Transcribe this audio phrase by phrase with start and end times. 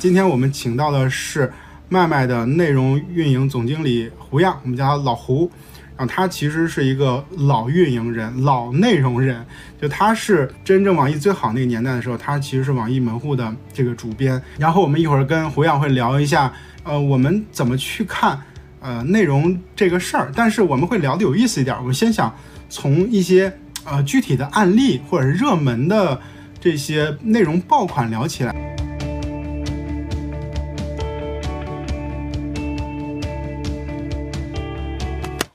[0.00, 1.52] 今天我们请到的是
[1.90, 5.50] 麦麦的内容运营总经理胡样，我们叫他老胡。
[5.94, 9.44] 然后他其实是一个老运营人、老内容人，
[9.78, 14.40] 就他是真正网易最好那个年代的时候，他其实是网易门户的这个主编。
[14.58, 16.50] 然后我们一会儿跟胡样会聊一下，
[16.82, 18.40] 呃，我们怎么去看
[18.80, 20.32] 呃内容这个事儿。
[20.34, 22.34] 但是我们会聊的有意思一点，我们先想
[22.70, 23.54] 从一些
[23.84, 26.18] 呃具体的案例或者是热门的
[26.58, 28.79] 这些内容爆款聊起来。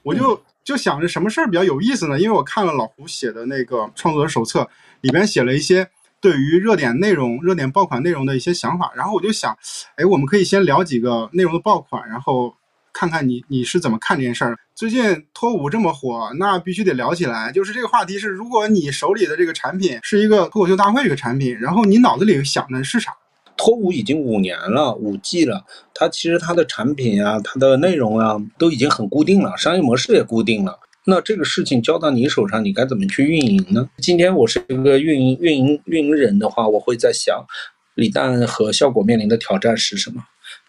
[0.05, 2.19] 我就就想着什么事儿比较有意思呢？
[2.19, 4.69] 因为我看了老胡写的那个创作者手册，
[5.01, 5.89] 里边写了一些
[6.21, 8.91] 对于热点内容、热点爆款内容的一些想法。
[8.95, 9.57] 然后我就想，
[9.95, 12.53] 哎，我们可以先聊几个内容的爆款，然后
[12.93, 14.55] 看看你你是怎么看这件事儿。
[14.75, 17.51] 最近脱五这么火，那必须得聊起来。
[17.51, 23.15] 就是这个话题是，如果你手里的这个产品是一个脱口秀大会这个产品，然后你脑子里想的是啥？
[23.57, 30.79] 脱五已经五年了，五 G 了，它其实它的产品啊，它的内容啊，都已经很固定了，商业模式也固定了。
[31.07, 33.87] 那这个事情交到你手上，你该怎么去运营呢？
[33.97, 37.45] 今天我是一个运营运营运营人的话，我会在想，
[37.93, 40.23] 李诞和效果面临的挑战是什么？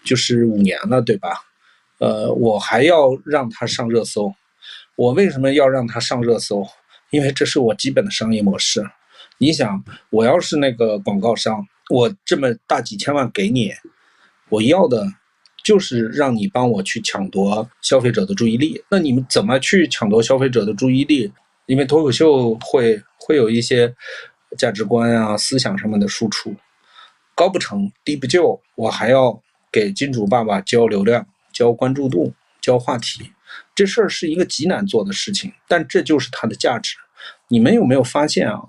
[0.04, 1.30] 就是五年了，对吧？
[1.98, 4.32] 呃，我还要让他上热搜，
[4.94, 6.66] 我为什么要让他上热搜？
[7.10, 8.84] 因为这是我基本的商业模式。
[9.38, 11.66] 你想，我要是那个广告商。
[11.88, 13.72] 我这么大几千万给你，
[14.48, 15.06] 我要的
[15.64, 18.82] 就是让你帮我去抢夺消费者的注意力。
[18.90, 21.32] 那你们怎么去抢夺消费者的注意力？
[21.66, 23.92] 因为脱口秀会会有一些
[24.56, 26.54] 价值观啊、思想上面的输出，
[27.34, 33.32] 高不成低不就，我还要给金主爸爸交流量、交关注度、交话题，
[33.74, 36.96] 这事儿是一个极难做的事情，但这就是它的价值。
[37.48, 38.60] 你们有没有发现啊？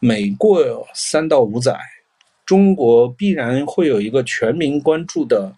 [0.00, 1.78] 每过三到五载。
[2.50, 5.54] 中国必然会有一个全民关注的、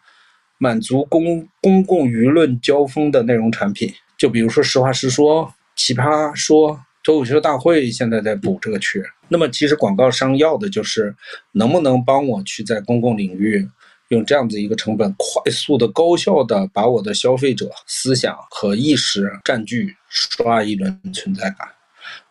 [0.59, 6.73] 满足公公共舆论交锋的内容产品，就比如说《实话实说》《奇葩说》
[7.03, 9.03] 《脱口秀大会》，现在在补这个缺。
[9.29, 11.17] 那么，其实广告商要的就是
[11.53, 13.67] 能不能帮我去在公共领域
[14.09, 21.67] 用这样子一个成本，快速的、高效的把我的消费者思想和意识占据，刷一轮存在感。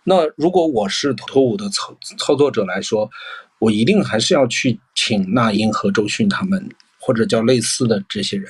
[0.03, 3.09] 那如果我是脱五的操操作者来说，
[3.61, 6.67] 我一定还是要去请那英和周迅他们，
[6.99, 8.49] 或者叫类似的这些人，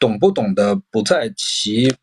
[0.00, 1.94] 懂不懂的不在其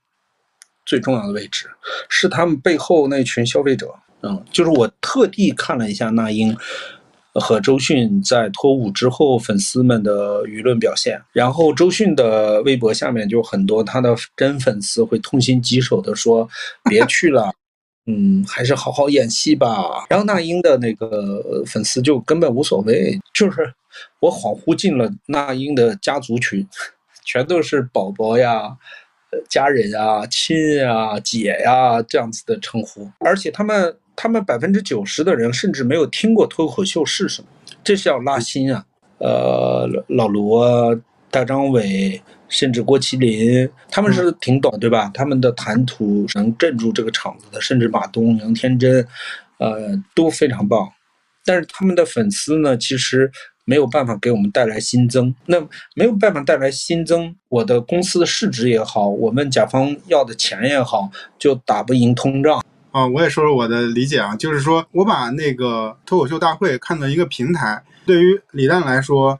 [0.86, 1.70] 最重要的位置，
[2.08, 3.94] 是他们背后那群消费者。
[4.22, 6.56] 嗯，就是我特地看了一下那英
[7.34, 16.50] 和周迅在脱五之后粉丝们的舆论表现，然后周迅的微博下面就很多他的真粉丝会痛心疾首的说
[16.90, 17.52] ：“别去了。”
[18.10, 20.06] 嗯，还是好好演戏吧。
[20.10, 23.74] 然后那英的那个粉丝就根本无所谓，就是
[24.22, 26.66] 我恍惚进了那英的家族群，
[27.26, 28.78] 全都是宝宝呀、
[29.50, 37.48] 家人啊、亲呀、姐呀这样子的称呼，而且他们他们百分之九十的人甚至没有听过脱口秀是什么，
[37.84, 38.86] 这是要拉新啊。
[39.20, 40.98] 呃，老罗、
[41.30, 42.22] 大张伟。
[42.50, 45.12] 甚至郭麒麟，他们是挺懂，对吧？
[45.14, 49.06] 他们的谈吐能镇住这个场子的，甚至马东、杨天真，
[49.58, 50.90] 呃，都非常棒。
[51.46, 53.30] 但是他们的粉丝呢，其实
[53.66, 55.34] 没有办法给我们带来新增。
[55.48, 55.60] 那
[55.94, 62.64] 没有办法带来新增，我的公司的市值也好，我们甲方要的钱也好，就打不赢通胀。
[62.92, 69.38] 啊，我也说说我的理解啊，就是说我把那个脱口秀大会看作一个平台，对于李诞来说。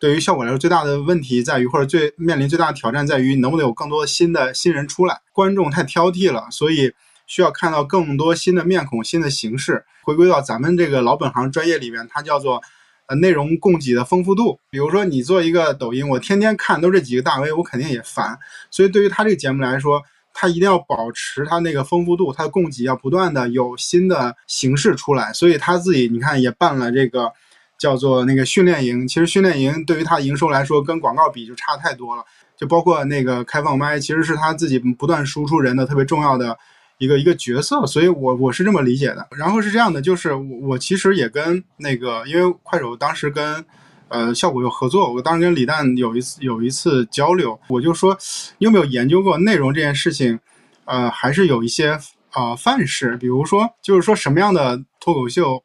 [0.00, 5.20] 对于效果来说，最大的问题在于，或者最面临最大的挑战在于，能不能有更多新的新人出来？
[5.30, 6.94] 观众太挑剔了，所以
[7.26, 9.84] 需要看到更多新的面孔、新的形式。
[10.02, 12.62] 回归到咱们这个老本行专业里面，它叫做
[13.08, 14.58] 呃内容供给的丰富度。
[14.70, 18.38] 比如说，你做一个抖音，我天天看都这几个大 V，我肯定也烦。
[18.70, 20.02] 所以对于他这个节目来说，
[20.32, 25.30] 他一定要保持他那个丰富度，他的供给要不断的有新的形式出来。
[25.34, 27.34] 所以他自己你看也办了这个。
[27.80, 32.22] 叫做那个训练营，其实训练营对于他营收来说，跟广告比就差太多了。
[32.54, 36.54] 就包括那个开放麦，其实是他自己不断输出人的特别重要的
[36.98, 37.86] 一个一个角色。
[37.86, 39.26] 所以，我我是这么理解的。
[39.30, 43.64] 然后是这样的，就是我我其实也跟那个，因为快手当时跟
[44.08, 48.14] 呃效果有合作，我当时跟李诞有一次有一次交流，我就说
[48.58, 50.38] 你有没有研究过内容这件事情？
[50.84, 51.98] 呃，还是有一些
[52.32, 55.62] 啊范式，比如说就是说什么样的脱口秀。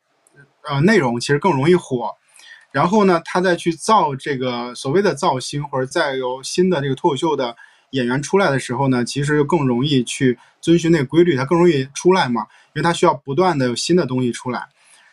[0.69, 2.15] 呃，内容其实更容易火，
[2.71, 7.55] 然后呢，他再去造这个所谓的造星，或者再有新的这个脱口秀的
[7.91, 12.41] 演员出来的时候呢，其实更容易去遵循那个规律，它更容易出来嘛，
[12.73, 14.67] 因为它需要不断的有新的东西出来。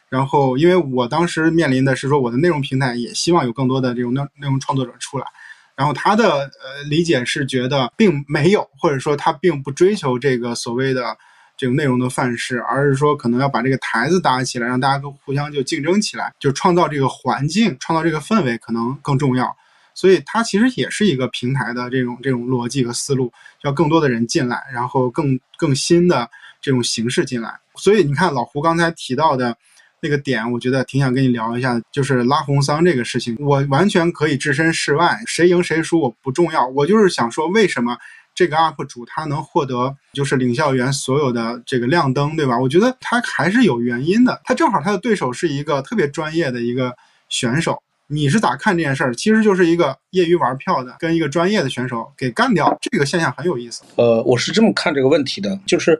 [0.08, 5.26] 然后，因为我当时面临的是说，我的内容平台也希望有更多的这种内内容创作者出来。
[5.74, 11.16] 然后他的呃理解是觉得并没有，或者说他并不追求这个所谓的
[11.62, 19.56] 这种内容的范式，而是说可能要把这个台子搭起来，让大家都互相就竞争起来，就创造这个环境，创造这个氛围可能更重要。
[19.94, 23.32] 所以它其实也是一个平台的这种这种逻辑和思路，
[23.62, 26.28] 要更多的人进来，然后更更新的
[26.60, 27.54] 这种形式进来。
[27.76, 29.56] 所以你看老胡刚才提到的。
[30.04, 37.96] 那个点，我觉得挺想跟你聊一下，就是拉红桑这个事情，我完全可以置身事外，谁赢谁输我不重要，我就是想说，为什么
[38.34, 42.58] 这个 UP 主他能获得就是领校园所有的这个亮灯，对吧？
[42.58, 46.94] 我觉得他还是有原因的，他正好他的对手是一个特别专业的一个
[47.28, 49.14] 选手，你是咋看这件事儿？
[49.14, 53.82] 其实就是一个业余玩票的跟一个专业的选手给干掉，这个现象很有意思。
[53.96, 55.98] 呃，我是这么看这个问题的，就是。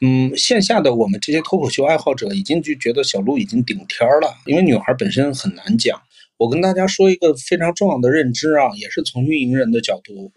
[0.00, 6.00] 嗯，线下的我们这些脱口秀爱好者已经就觉得小鹿已经顶天儿了，因为女孩本身很难讲。
[6.36, 10.30] 我跟大家说一个非常重要的认知啊，也是从运营人的角度，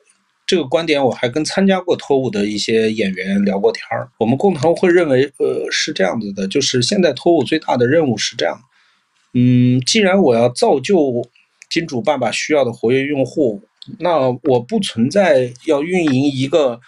[0.52, 4.10] 这个观点我还跟参加过脱舞的一些演员聊过天儿。
[4.18, 8.60] 我们共同会认为，呃，是这样子的，就是现在脱舞最大的任务是这样，
[9.34, 11.26] 嗯，既然我要造就
[11.70, 13.62] 金主爸爸需要的活跃用户，
[14.00, 16.82] 那我不存在要运营一个。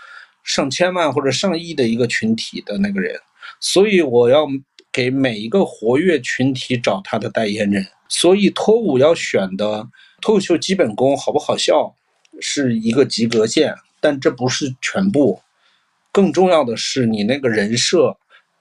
[0.45, 3.17] 上千万或者上亿的一个群体的那个人，
[3.61, 4.45] 所以我要
[4.91, 7.87] 给每一个活跃群体找他的代言人。
[8.09, 9.87] 所以脱舞要选的
[10.21, 11.95] 脱口秀基本功好不好笑
[12.43, 15.41] 是一个及格线，但这不是全部。
[16.11, 18.17] 更重要的是你那个人设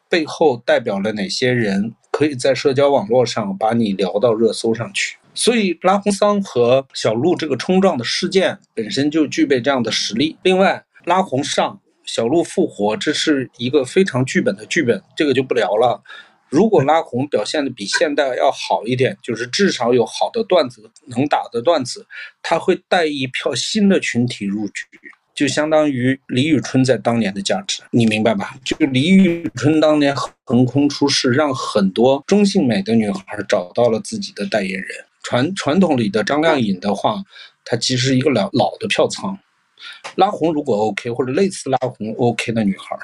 [0.08, 5.16] 背后代表了哪些人，可以在社交网络上把你聊到热搜上去。
[5.34, 10.38] 所以拉红桑和小鹿这个冲撞的事件本身就具备这样的实力。
[10.42, 10.84] 另外。
[11.04, 16.00] 拉红上，小鹿复活，这是一个非常剧本的剧本，这个就不聊了。
[16.52, 22.06] 如果拉红表现的比现代要好一点，就是至少有好的段子，能打的段子，
[22.42, 24.84] 他会带一票新的群体入局，
[25.34, 28.54] 就相当于李宇春在当年的价值，你明白吧？
[28.62, 30.14] 就李宇春当年
[30.44, 34.88] 横空出世，让很多中性美的女孩找到了自己的代言人。
[35.22, 37.22] 传传统里的张靓颖的话，
[37.64, 39.38] 她其实一个老老的票仓。
[40.16, 42.94] 拉红如果 OK，或者类似拉红 OK 的女孩，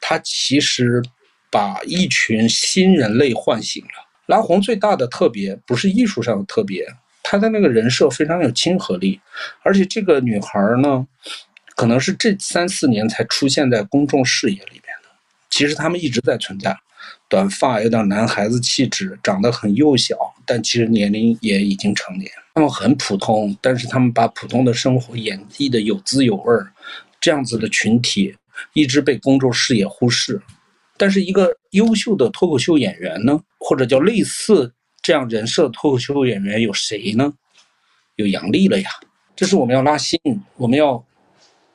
[0.00, 1.00] 她其实
[1.50, 4.06] 把一群新人类唤醒了。
[4.26, 6.84] 拉红最大的特别不是艺术上的特别，
[7.22, 9.20] 她的那个人设非常有亲和力，
[9.62, 11.06] 而且这个女孩呢，
[11.76, 15.08] 可能是这三四年才出现在公众视野里面的。
[15.48, 16.76] 其实他们一直在存在，
[17.28, 22.28] 短发，有点男孩子气质，长得很幼小，但其实年龄也已经成年。
[22.54, 26.72] 他们很普通，但是他们把普通的生活演绎的有滋有味儿，
[27.20, 28.34] 这样子的群体
[28.72, 30.40] 一直被公众视野忽视。
[30.96, 34.72] 但是一个优秀的脱口秀演员呢，或者叫类似
[35.02, 37.34] 这样人设脱口秀演员有谁呢？
[38.16, 38.88] 有杨笠了呀。
[39.34, 40.18] 这是我们要拉新，
[40.56, 41.04] 我们要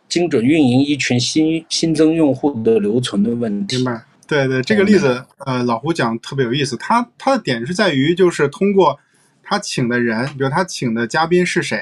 [0.10, 3.76] 精准运营一群新新增用户的留存的问题。
[3.78, 4.04] 明白？
[4.28, 6.76] 对对，这个例子，呃，老胡讲特别有意思。
[6.78, 9.00] 他他的点是在于，就是通过。
[9.44, 11.78] 他请的人，比如他请的嘉宾是谁，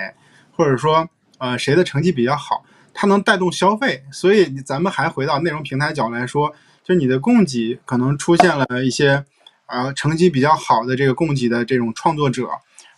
[0.53, 1.07] 或者说，
[1.37, 2.65] 呃，谁的成绩比较好，
[2.95, 4.01] 他能带动消费。
[4.11, 6.51] 所以，咱们还回到内容平台角度来说，
[6.89, 9.23] 就你的供给可能出现了一些，
[9.67, 12.49] 呃，成绩比较好的这个供给的这种创作者，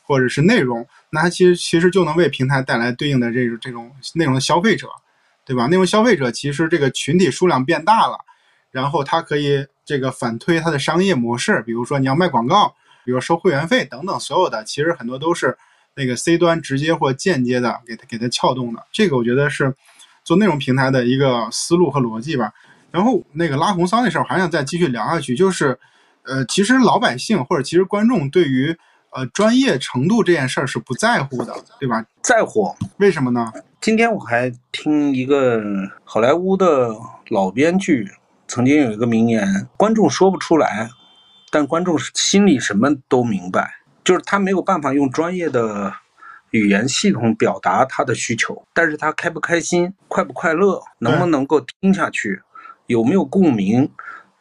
[0.03, 4.87] 或者是内容，那它其实其实就能为平台带来对应的这种这种内容的消费者，
[5.45, 5.67] 对吧？
[5.67, 8.17] 内容消费者其实这个群体数量变大了，
[8.71, 12.73] 然后它可以这个反推它的商业模式，比如说你要卖广告。
[13.03, 15.57] 比如收会员费等等，所有的其实很多都是
[15.95, 18.85] 那个 C 端直接或间接的给它给它撬动的。
[18.91, 19.75] 这个我觉得是
[20.23, 22.53] 做内容平台的一个思路和逻辑吧。
[22.91, 25.77] 然后那个拉红桑那事儿，我还想再继续聊下去，就是
[26.23, 28.77] 呃，其实老百姓或者其实观众对于
[29.11, 32.05] 呃专业程度这件事儿是不在乎的，对吧？
[32.21, 33.51] 在乎，为什么呢？
[33.79, 35.61] 今天我还听一个
[36.03, 36.95] 好莱坞的
[37.29, 38.11] 老编剧
[38.47, 40.89] 曾经有一个名言：观众说不出来。
[41.53, 43.73] 但观众心里什么都明白，
[44.05, 45.93] 就是他没有办法用专业的
[46.51, 52.41] 语言系统表达他的需求，但是他开不开心、快不快乐、能不能够听下去、
[52.91, 53.91] 有没有共鸣，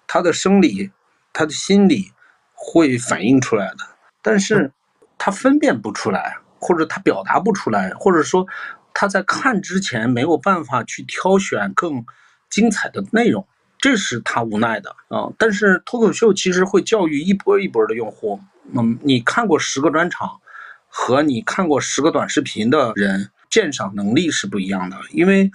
[0.06, 0.90] 他的生理、
[1.32, 2.12] 他的心理
[2.52, 3.78] 会反映出来的。
[4.20, 4.72] 但是
[5.16, 8.46] 他分辨不出来，或者他表达不出来，或者说
[8.92, 12.04] 他在看之前没有办法去挑选更
[12.50, 13.46] 精彩的内容。
[13.78, 18.38] 这是他无奈的啊，但是脱口秀其实会教育一波一波的用户。
[18.76, 20.40] 嗯，你看过十个专场，
[20.86, 24.98] 和你看过十个短视频的人鉴赏能力是不一样的。
[25.12, 25.50] 因为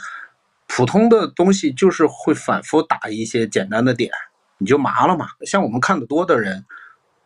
[0.68, 4.12] 普通的东西就是会反复打一些简单的点，
[4.58, 5.28] 你就麻了嘛。
[5.46, 6.66] 像我们看的多的人，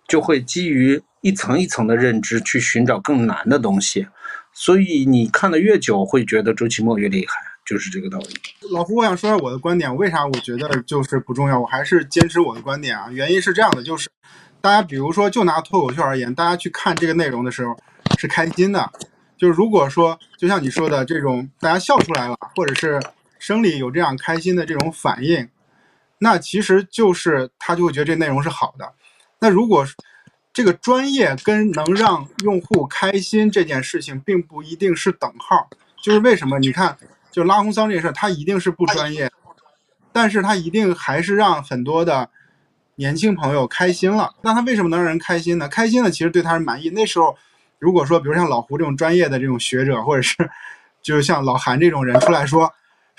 [0.08, 4.08] 就会基于一层一层的认知去寻找更难的东西，
[4.54, 7.34] 所以你看的越久，会觉得周奇墨越厉害，
[7.66, 8.28] 就是这个道理。
[8.72, 11.60] 老胡，我想说下我的观点，为啥我觉得就是不重要？
[11.60, 13.08] 我还是坚持我的观点啊。
[13.10, 14.10] 原因是这样的，就是
[14.62, 17.78] 大家比如说就拿脱口秀而言，大家去看这个内容的时候
[18.18, 18.92] 是开心的。
[19.38, 23.02] 就是如果说就像你说的这种，大家笑出来了，或者是
[23.40, 25.50] 生理有这样开心的这种反应，
[26.20, 28.94] 那其实就是他就会觉得这内容是好的。
[29.40, 29.88] 那如果
[30.54, 35.68] 这个专业跟能让用户开心这件事情，并不一定是等号。
[36.04, 36.60] 就是为什么？
[36.60, 36.96] 你看，
[37.32, 39.32] 就拉红桑这事，他一定是不专业，
[40.12, 42.30] 但是他一定还是让很多的
[42.96, 44.36] 年轻朋友开心了。
[44.42, 45.68] 那他为什么能让人开心呢？
[45.68, 46.90] 开心的其实对他是满意。
[46.90, 47.38] 那时候。
[47.82, 50.36] 如果说，比如像老胡这种专业的这种学者，或者是，
[51.02, 52.70] 就是像老韩这种人出来说，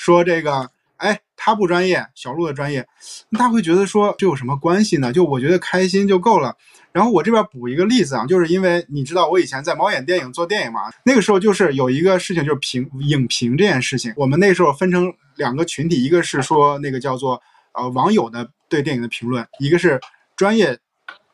[0.01, 2.87] 说这个，哎，他不专业，小鹿的专业，
[3.33, 5.13] 他会觉得说这有什么关系呢？
[5.13, 6.57] 就我觉得开心就够了。
[6.91, 17.39] 然后我这边补一个例子啊，就是因为你知道我以前在猫眼电影做电影嘛，那个时候就是有一个事情，就是评影评这件事情，我们那时候分成两个群体，一个是说那个叫做
[17.75, 20.01] 呃网友的对电影的评论，一个是
[20.35, 20.79] 专业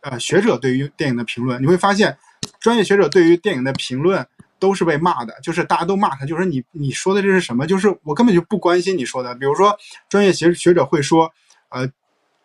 [0.02, 2.18] 呃学者对于电影的评论，你会发现。
[2.60, 4.24] 专业学者对于电影的评论
[4.58, 7.66] 都是被骂的，就是大家都骂他，就是你你说的这是什么？
[7.66, 9.34] 就是我根本就不关心你说的。
[9.34, 9.76] 比如说，
[10.08, 11.30] 专业学学者会说，
[11.68, 11.86] 呃，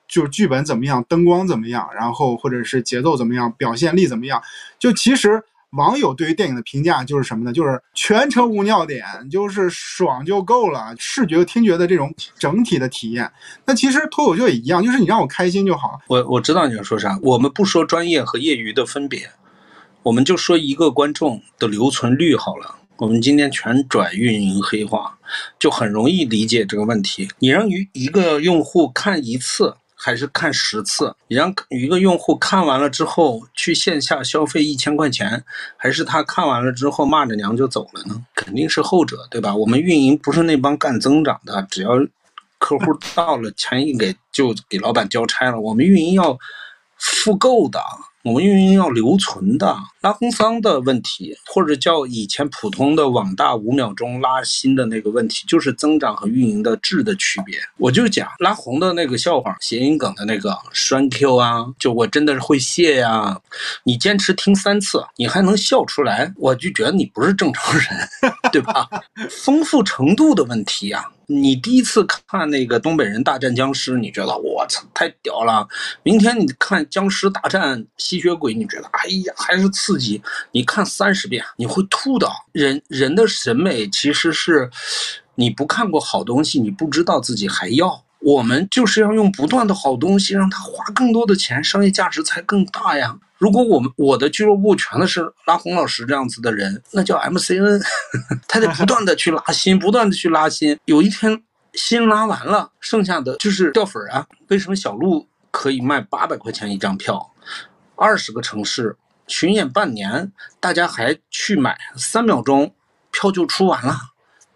[0.07, 4.41] 就是剧本怎么样，灯光怎么样，然后或者是节奏怎么样，表现力怎么样。
[4.77, 5.41] 就其实
[5.71, 7.53] 网友对于电影的评价就是什么呢？
[7.53, 13.31] 就是全程无尿点，就是爽就够了，视觉听觉的这种整体的体验。
[13.63, 16.01] 那其实脱口秀也一样，就是你让我开心就好。
[16.07, 19.31] 我我知道你要说啥，我们不说专业和业余的分别。
[20.03, 22.75] 我们就说一个观众的留存率好了。
[22.97, 25.17] 我们今天全转运营黑化，
[25.57, 27.27] 就很容易理解这个问题。
[27.39, 31.15] 你让一一个用户看一次还是看十次？
[31.27, 35.43] 你让一个用户看完了之后去线下消费一千块钱，
[35.77, 38.23] 还是他看完了之后骂着娘就走了呢？
[38.35, 39.55] 肯定是后者，对吧？
[39.55, 41.91] 我们运营不是那帮干增长的，只要
[42.59, 45.59] 客户到了，钱一给就给老板交差了。
[45.59, 46.37] 我们运营要
[46.97, 47.79] 复购的。
[48.23, 57.57] 我们运营要留存的拉红桑的问题，或者叫以前普通的网大五秒钟拉新的那个问题，就是增长和运营的质的区别。
[57.77, 63.39] 我就讲拉红的那个笑话，谐音梗的那个栓 Q 啊，就我真的是会谢呀。
[63.83, 67.85] 你坚持听三次，你还能笑出来，我就觉得你不是正常人，
[68.51, 68.87] 对吧？
[69.29, 71.09] 丰富程度的问题呀。
[71.31, 75.65] 你第一次看那个东北人大战僵尸，你觉得我操太屌了。
[76.03, 80.21] 明天你看僵尸大战吸血鬼，你觉得哎呀还是刺激。
[80.51, 82.29] 你看三十遍你会吐的。
[82.51, 84.69] 人人的审美其实是，
[85.35, 88.03] 你不看过好东西，你不知道自己还要。
[88.19, 93.17] 我们就是要用不断的好东西，让他花更多的钱，商业价值才更大呀。
[93.41, 97.81] 如果我们我的俱乐部全都是拉红老师这样子的人， 那叫 MCN，
[98.47, 100.79] 他得不断的去拉新，不断的去拉新。
[100.85, 101.41] 有一天
[101.73, 104.27] 新拉完了，剩下的就是掉粉啊。
[104.49, 107.33] 为什么小鹿可以卖八百块钱一张票，
[107.95, 108.95] 二十个城市
[109.25, 112.75] 巡演半年，大家还去买，三秒钟
[113.09, 113.97] 票就出完了？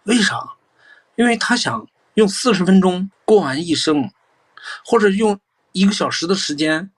[0.04, 0.38] 为啥？
[1.16, 4.08] 因为他想用四十分钟过完一生，
[4.84, 5.40] 或者用
[5.72, 6.92] 一个小时的时间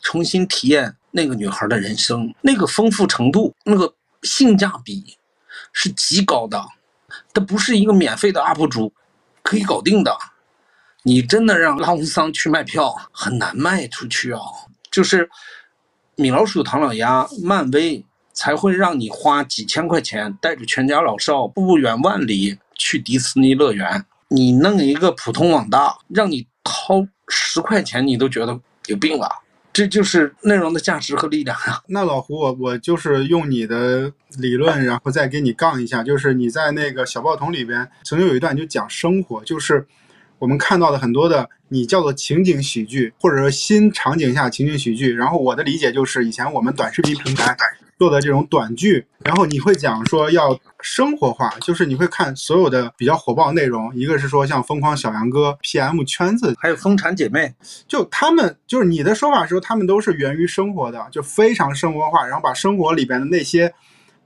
[0.00, 0.94] 重新体验。
[1.12, 5.16] 那个女孩的人生，那个丰富程度，那个性价比
[5.72, 6.62] 是极高的，
[7.32, 8.92] 它不是一个免费的 UP 主
[9.42, 10.16] 可以搞定的。
[11.04, 14.40] 你真的让拉红桑去卖票，很难卖出去啊。
[14.90, 15.28] 就是
[16.16, 24.04] 米老鼠、唐老鸭、漫威才会让你花几千块钱，带着全家老少不远万里去迪士尼乐园。
[24.28, 29.42] 你弄一个普通网大，让你掏十块钱，你都觉得有病吧？
[29.72, 31.82] 这就是内容的价值和力量呀！
[31.86, 36.02] 那老胡，我我就是用你的理论，然后再给你杠一下。
[36.02, 39.86] 就是你在那个小报童里边曾经有一段就讲生活，就是
[40.38, 45.14] 我们看到的很多的你叫做情景喜剧，或者说新场景下情景喜剧。
[45.14, 47.56] 然后我的理解就是以前我们短视频平台。
[48.02, 57.54] 做的这种短剧，然后你会讲说要生活化，就是你会看所有的比较火爆内容，一个是说像疯狂小杨哥、PM 圈子，还有疯产姐妹，
[57.86, 63.72] 就他们就是你的说法时候，他们都是源于生活的，就非常生活化，然后把生活里边的那些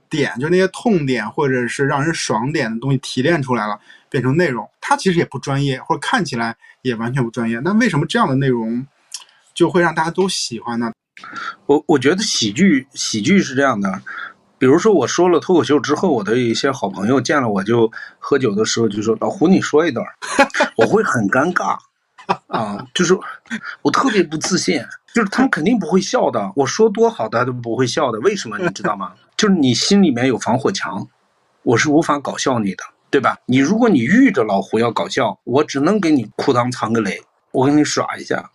[0.09, 3.79] 点，就那些痛点或者是让人爽点的东西提炼出来了，
[4.09, 4.67] 变成内容。
[4.81, 7.59] 它其实也不专业，或者看起来也完全不专业。
[7.63, 8.87] 那为什么这样的内容
[9.53, 10.91] 就会让大家都喜欢呢？
[11.65, 14.01] 我我觉得喜剧喜剧是这样的，
[14.57, 20.05] 比如说我说了脱口秀之后，我的一些好朋友见了我就喝酒的时候就说老胡你说一段，
[20.77, 21.77] 我会很尴尬
[22.47, 23.17] 啊，就是
[23.81, 24.83] 我特别不自信，
[25.13, 26.51] 就是他们肯定不会笑的。
[26.55, 28.19] 我说多好，他都不会笑的。
[28.19, 29.13] 为什么你知道吗？
[29.37, 31.07] 就是你心里面有防火墙，
[31.63, 33.37] 我是无法搞笑你的，对吧？
[33.45, 37.21] 你如果你遇着老胡要搞笑，我只能给你裤裆藏个雷，
[37.51, 38.49] 我给你耍一下。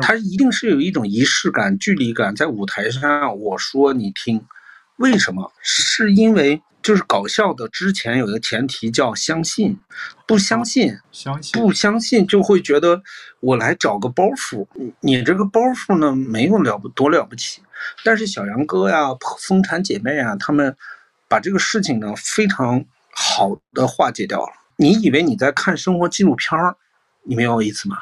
[0.00, 4.44] 他一定是有一种仪式感、距离感，在舞台上我说你听，
[4.96, 5.52] 为什么？
[5.62, 9.78] 是因为就是搞笑的之前有一个前提叫相信，
[10.26, 13.02] 不相信，相信不相信就会觉得
[13.40, 14.66] 我来找个包袱，
[15.00, 17.62] 你这个包袱呢没有了不多了不起，
[18.02, 19.08] 但是小杨哥呀、
[19.38, 20.74] 风产姐妹啊，他们
[21.28, 24.52] 把这个事情呢非常好的化解掉了。
[24.76, 26.76] 你以为你在看生活纪录片儿，
[27.24, 27.98] 你明白我意思吗？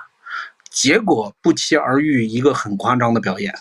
[0.71, 3.55] 结果不期而遇，一个很夸张的表演，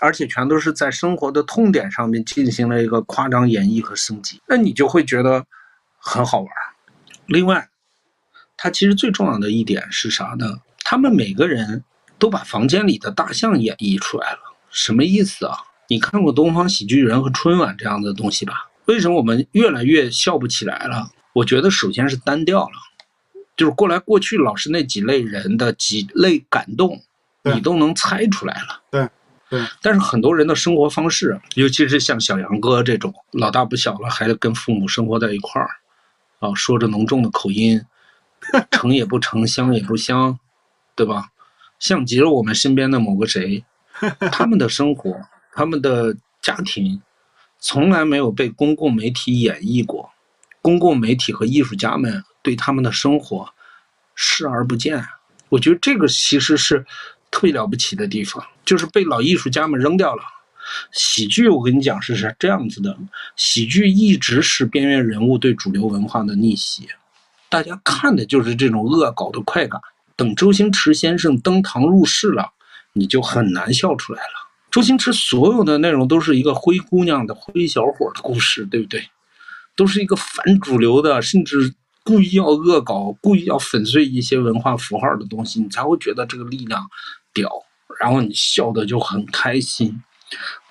[0.00, 5.44] 而且全都是在生活的痛点上面进行了一个夸张演绎和升级，那你就会觉得
[5.98, 6.48] 很好玩。
[7.26, 7.68] 另外，
[8.56, 10.56] 它其实最重要的一点是啥呢？
[10.82, 11.84] 他们每个人
[12.18, 14.38] 都把房间里的大象演绎出来了，
[14.70, 15.58] 什么意思啊？
[15.88, 18.68] 你看过《东方喜剧人》和春晚这样的东西吧？
[18.86, 21.10] 为什么我们越来越笑不起来了？
[21.34, 22.87] 我觉得首先是单调了。
[23.58, 27.02] 就是过来过去老是那几类人的几类感动，
[27.42, 28.80] 你都能猜出来了。
[28.88, 29.08] 对，
[29.50, 29.60] 对。
[29.82, 35.68] 但是很多人的生活方式，尤其是像小杨哥这种老大不小了，还跟父母生活在一块儿，
[36.38, 37.84] 啊，说着浓重的口音，
[38.70, 40.38] 成也不成，香也不香，
[40.94, 41.32] 对吧？
[41.80, 43.64] 像极了我们身边的某个谁，
[44.30, 45.20] 他们的生活，
[45.52, 47.02] 他们的家庭，
[47.58, 50.12] 从来没有被公共媒体演绎过，
[50.62, 52.22] 公共媒体和艺术家们。
[52.42, 53.48] 对他们的生活
[54.14, 55.04] 视而不见，
[55.48, 56.84] 我觉得这个其实是
[57.30, 60.22] 特别了不起的地方，就是被老艺术家们扔掉了。
[60.92, 62.96] 喜剧，我跟你讲是是这样子的，
[63.36, 66.88] 喜剧一直是边缘人物对主流文化的逆袭，
[67.48, 69.80] 大家看的就是这种恶搞的快感。
[70.16, 72.52] 等周星驰先生登堂入室了，
[72.92, 74.48] 你就很难笑出来了。
[74.70, 79.08] 周星驰所有的内容都是一个灰姑娘的灰小伙的故事，对不对？
[79.76, 81.74] 都是一个反主流的，甚至。
[82.08, 86.88] 故意要恶搞，故意要粉碎一些文化符号的东西，你才会觉得这个力量
[87.34, 87.50] 屌，
[88.00, 90.02] 然后你笑的就很开心。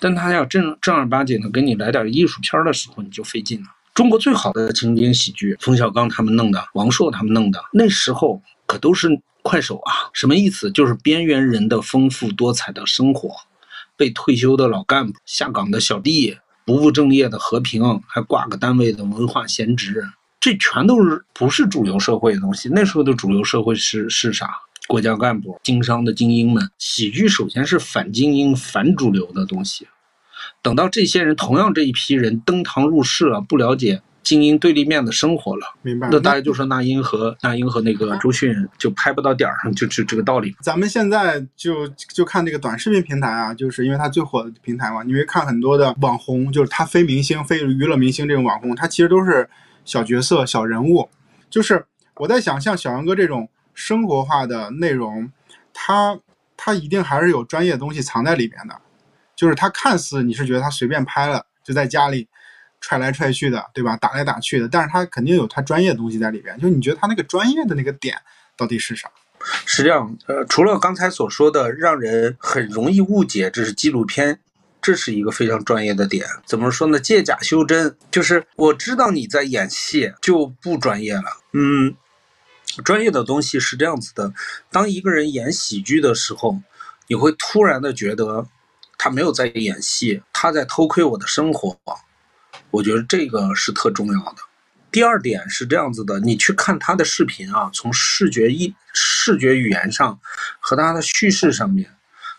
[0.00, 3.68] 但他要正正儿八经的给你来点艺术片的时候，你就费劲了。
[3.94, 9.08] 中国最好的情景喜剧，冯小刚他们弄的，王朔他们弄的，那时候可都是
[9.42, 10.10] 快手啊。
[10.12, 10.72] 什么意思？
[10.72, 13.30] 就是边缘人的丰富多彩的生活，
[13.96, 16.36] 被退休的老干部、下岗的小弟、
[16.66, 20.04] 不务正业的和平，还挂个单位的文化闲职。
[20.40, 22.68] 这全都是不是主流社会的东西。
[22.72, 24.50] 那时候的主流社会是是啥？
[24.86, 26.70] 国家干部、经商的精英们。
[26.78, 29.86] 喜剧首先是反精英、反主流的东西。
[30.62, 36.08] 等到这些人同样这一批人登堂入室了，不了解精英对立面的生活了，明白？
[36.10, 40.56] 那大家就说那英和那英和那个周迅就拍不到点儿上，就就这个道理。
[40.62, 45.02] 咱们现在就就看这个短视频平台啊，就是因为它最火的平台嘛。
[45.02, 49.46] 你会看很多的网红，就是他非明星、非娱乐明星这种网红，他其实都是。
[49.88, 51.08] 小角色、小人物，
[51.48, 55.32] 就是我在想，像小杨哥这种生活化的内容，
[55.72, 56.20] 他
[56.58, 58.78] 他一定还是有专业的东西藏在里边的。
[59.34, 62.28] 就是他看似你是觉得他随便拍了，就在家里
[62.82, 63.96] 踹来踹去的，对吧？
[63.96, 66.58] 打来打去的，但是他肯定有他专业的东西在里边。
[66.58, 68.14] 就你觉得他那个专业的那个点
[68.58, 69.10] 到底是啥？
[69.64, 74.38] 是这样，呃，除了刚才所说的，让人很容易误解这是纪录片。
[74.80, 76.98] 这是一个非常专业的点，怎么说呢？
[76.98, 81.24] 借假修真，就是我知道你在演戏就不专业了。
[81.52, 81.94] 嗯，
[82.84, 84.32] 专业的东西是这样子的：
[84.70, 86.60] 当一个人演喜剧的时候，
[87.08, 88.46] 你会突然的觉得
[88.96, 91.76] 他没有在演戏，他在偷窥我的生活。
[92.70, 94.36] 我觉得这个是特重要的。
[94.90, 100.18] 第二点是这样子的：你去看他的视频啊，从视觉一视觉语言上
[100.60, 101.90] 和他的叙事上面，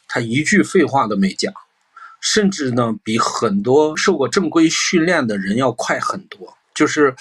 [0.07, 1.53] 他一句废话都没讲。
[2.21, 6.55] 甚至呢，比很多受过正规训练的人要快很多。
[6.75, 7.13] 就是，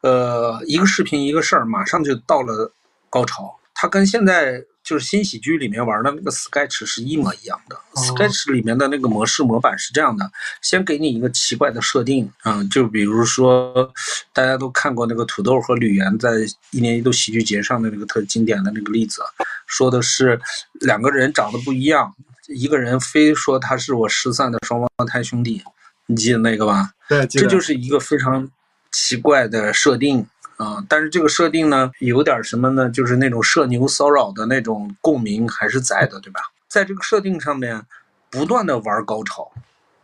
[0.00, 2.72] 呃，一个视频一个事儿，马上就到了
[3.10, 3.58] 高潮。
[3.74, 7.76] 它跟现在就是新喜剧里面玩的那个 Sketch 是一模一样的。
[7.94, 10.30] Sketch 里面的那个模式模板是这样的：
[10.62, 13.92] 先给你一个奇怪的设定，嗯，就比如说
[14.32, 16.30] 大家都看过那个土豆和吕岩在
[16.70, 19.20] 一年一度喜剧节上的那个特经典的那个例子，
[19.66, 20.40] 说的是
[20.80, 22.14] 两个人长得不一样。
[22.48, 25.62] 一个人非说他是我失散的双胞胎兄弟，
[26.06, 26.90] 你记得那个吧？
[27.08, 28.50] 对，这就是一个非常
[28.90, 30.26] 奇怪的设定
[30.56, 30.84] 啊！
[30.88, 32.90] 但是这个设定呢，有点什么呢？
[32.90, 36.40] 就是那种社牛骚扰的那种共鸣还是在的，对吧？
[36.68, 37.82] 在这个设定上面，
[38.30, 39.52] 不断的玩高潮，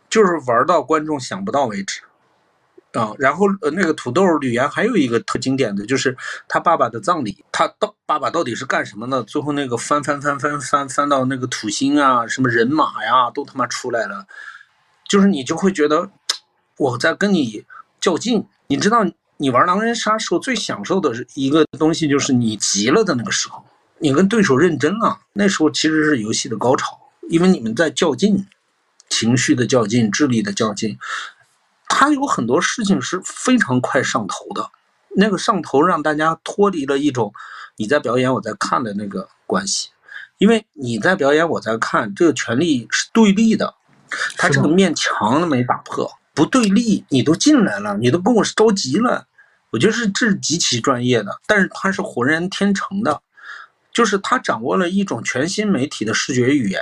[0.09, 2.01] 就是玩到观众想不到为止。
[2.93, 9.21] 啊，然后呃，那个土豆吕岩还有一个特经典的就是他爸爸的葬礼，他到爸爸到底是干什么呢？
[9.23, 14.25] 最后那个翻翻翻翻翻翻到那个土星啊，什么人马呀，都他妈出来了，
[15.07, 16.09] 就是你就会觉得
[16.77, 17.63] 我在跟你
[17.99, 18.45] 较劲。
[18.67, 19.05] 你知道，
[19.37, 23.63] 你玩狼人杀时候最享受的一个东西，就是你急了的那个时候，
[23.99, 26.99] 你跟对手认真了，那时候其实是游戏的高潮，
[27.29, 28.47] 因为你们在较劲，
[29.09, 30.97] 情绪的较劲，智力的较劲。
[31.89, 34.71] 他有很多事情是非常快上头的，
[35.17, 37.33] 那个上头让大家脱离了一种
[37.75, 39.89] 你在表演我在看的那个关系，
[40.37, 43.73] 因为你在表演我在看，这个权利是对立的，
[44.37, 49.27] 他这个面墙都没打破，不对立，你都进来了，你都跟我着急了，
[49.71, 53.21] 我觉得是这是极其专业的，但是他是浑然天成的，
[53.91, 56.81] 就是他掌握了一种全新媒体的视觉语言，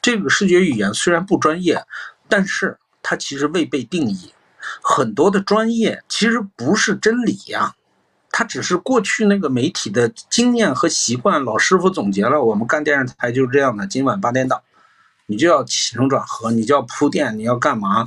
[0.00, 1.84] 这个视觉语言虽然不专业，
[2.28, 4.32] 但是它其实未被定义。
[4.82, 7.74] 很多的专业其实不是真理呀，
[8.30, 11.42] 它只是过去那个媒体的经验和习惯。
[11.44, 13.86] 老师傅总结了，我们干电视台就是这样的。
[13.86, 14.60] 今晚八点档，
[15.26, 18.04] 你就要起承转合，你就要铺垫，你要干嘛？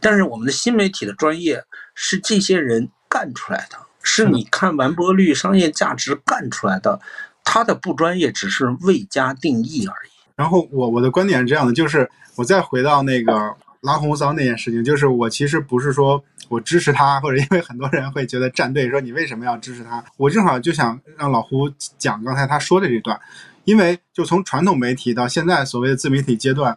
[0.00, 7.00] 但是我们的新媒体的专业是这些人干出来的，是你看完播率、商业价值干出来的。
[7.44, 10.10] 他的不专业只是未加定义而已。
[10.36, 13.32] 然后我我的观点是这样的，就是我再回到那个。
[13.80, 20.04] 拉红骚那件事情，就是我其实不是说我支持他，或者因为很多人会觉得站队，说你为什么要支持他？
[20.16, 23.18] 我正好就想让老胡讲刚才他说的这段，
[23.64, 26.76] 因为就从传统媒体到现在所谓的自媒体阶段，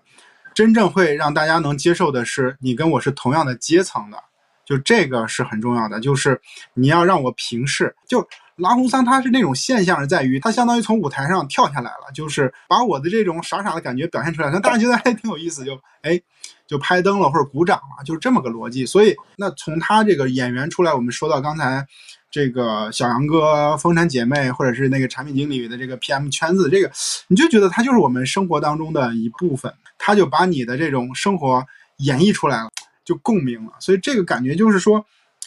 [0.53, 4.17] 真正会让大家能接受的是你跟我是同样的阶层的，
[4.65, 6.41] 就这个是很重要的，就是
[6.73, 8.27] 你要让我平视，就。
[8.61, 16.21] 拉红三他是那种现象，是在于他相当于从舞台上跳下来了，就是把我的这种傻傻的感觉表现出来，那大家觉得还挺有意思，就哎
[16.67, 18.85] 就拍灯了或者鼓掌了，就是这么个逻辑。
[18.85, 21.85] 所以那从他这个演员出来，我们说到刚才
[22.29, 26.91] 这个小杨哥、风产姐妹，或者是那个产品经理的这个 PM 圈子，这个
[27.27, 31.65] 你就觉得他就是我们生活当中的一部分，他就把你的这种生活
[31.97, 32.69] 演绎出来了，
[33.03, 33.71] 就共鸣了。
[33.79, 35.03] 所以这个感觉就是说。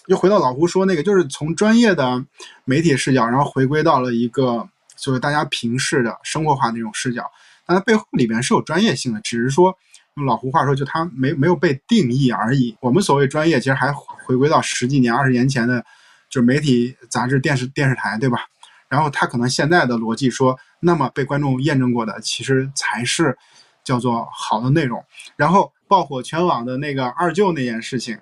[0.07, 2.25] 又回到老胡说那个，就是从专业的
[2.65, 7.25] 媒体视角，然后回归到了一个就是大家平视的生活化那种视角，
[7.67, 9.77] 但它背后里边是有专业性的，只是说
[10.17, 12.77] 用老胡话说，就它没没有被定义而已。
[12.81, 15.81] 我们所谓专业，其实还回归到十几年、二十年前的，
[16.29, 18.41] 就是媒体、杂志、电视、电视台，对吧？
[18.89, 23.37] 然后他可能现在的逻辑说，那么被观众验证过的，其实才是
[23.83, 25.03] 叫做好的内容。
[25.35, 28.19] 然后爆火全网的那个二舅那件事情。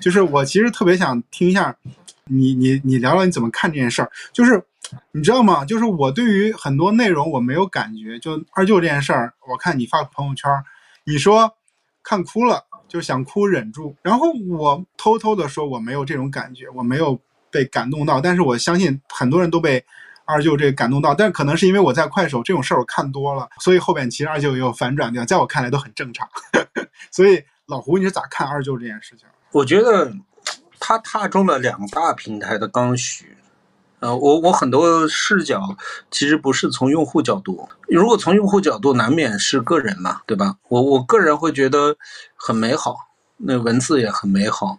[0.00, 1.76] 就是我其实特别想听一下，
[2.26, 4.08] 你你你聊聊你怎么看这件事儿。
[4.32, 4.62] 就是
[5.10, 5.64] 你知道吗？
[5.64, 8.16] 就是我对于很多内容我没有感觉。
[8.20, 10.48] 就二舅这件事儿，我看你发朋友圈，
[11.04, 11.52] 你说
[12.04, 13.96] 看哭了，就想哭忍住。
[14.02, 18.20] 然后我偷偷的说我没有这种感觉，我没有被感动到。
[18.20, 19.84] 但是我相信很多人都被
[20.26, 21.14] 二舅这感动到。
[21.14, 26.28] 但可能是因为我在快手这种事儿我看多了，所以后边其实二舅也有反转掉，在我看来都很正常。
[27.10, 29.26] 所以老胡你是咋看二舅这件事情？
[29.52, 30.12] 我觉得
[30.78, 33.36] 他踏中了两大平台的刚需，
[34.00, 35.76] 呃，我我很多视角
[36.10, 40.56] 其实不是从用户角度，如果从用户角度，难免是个人嘛，对吧？
[40.68, 41.96] 我我个人会觉得
[42.34, 42.94] 很美好，
[43.38, 44.78] 那文字也很美好，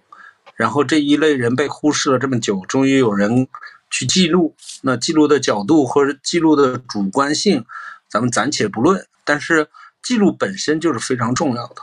[0.56, 3.48] 然后这一类人被忽视了这么久，终于有人
[3.89, 7.65] 去记录，那记录的角度或者记录的主观性，
[8.10, 9.67] 咱们暂且不论，但是
[10.02, 11.76] 记录本身就是非常重要的。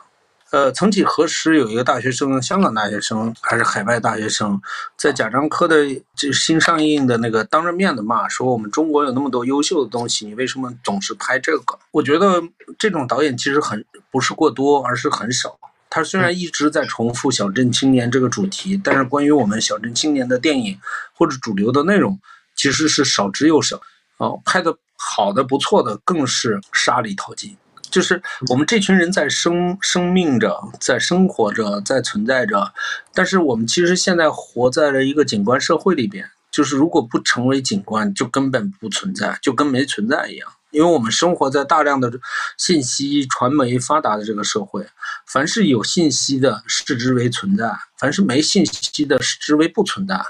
[0.50, 4.60] 呃，曾几何时，有一个大学生，香港大学生还是海外大学生，
[4.96, 12.40] 在贾樟柯的这新上映的那个当着面的骂说：“我们中国有那么多优秀的东西，你为什么总是拍这个？”我觉得
[12.78, 15.58] 这种导演其实很不是过多，而是很少。
[15.94, 20.76] 他虽然一直在重复小镇青年这个主题，但是关于我们小镇青年的电影
[21.12, 22.18] 或者主流的内容，
[22.56, 23.80] 其实是少之又少。
[24.16, 27.56] 哦，拍的好的不错的更是沙里淘金。
[27.92, 32.74] 就是我们这群人在生生命着，在生活着，在存在着，
[33.14, 36.28] 但是我们其实现在活在了一个景观社会里边。
[36.50, 40.50] 就是如果不成为景观，就根本不存在，就跟没存在一样。
[40.74, 42.12] 因为我们生活在大量的
[42.58, 44.86] 信息传媒发达的这个社会，
[45.26, 50.20] 凡是有信息的视之为存在，凡是没信息的视之为不存在。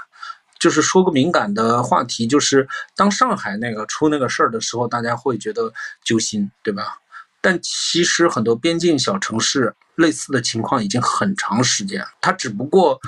[0.59, 6.99] 就是说个敏感的话题，就是当上海那个出那个事儿的时候，大家会觉得揪心，对吧？
[7.41, 12.99] 但其实很多边境小城市类似的情况已经很长时间，它只不过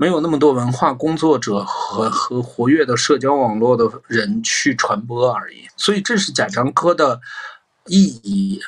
[0.00, 5.68] 没有那么多文化工作者和和活跃的社交网络的人去传播而已。
[5.76, 7.20] 所以这是贾樟柯的
[7.84, 8.62] 意义，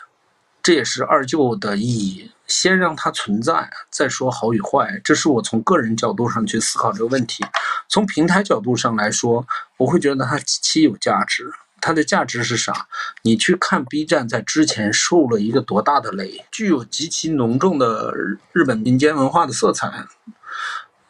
[0.62, 2.30] 这也是二舅的意义。
[2.46, 5.00] 先让它存在，再说好与坏。
[5.02, 7.42] 这是我从个人角度上去思考这个问题。
[7.88, 9.46] 从平台角度上来说，
[9.78, 11.50] 我会觉得它极其有价值。
[11.80, 12.86] 它的价值是啥？
[13.22, 18.12] 你去看 B 站在之前受了一个多大的雷，具有极其浓重的
[18.52, 19.88] 日本民间文化的色彩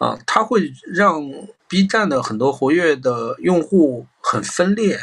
[0.03, 1.23] 啊，它会让
[1.69, 4.99] B 站的很多活跃的用户很分裂。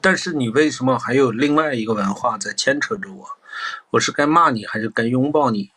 [0.00, 3.24] 但是你为什么还有另外一个文化在牵扯着我？
[3.90, 5.70] 我是该骂你还是该拥抱你？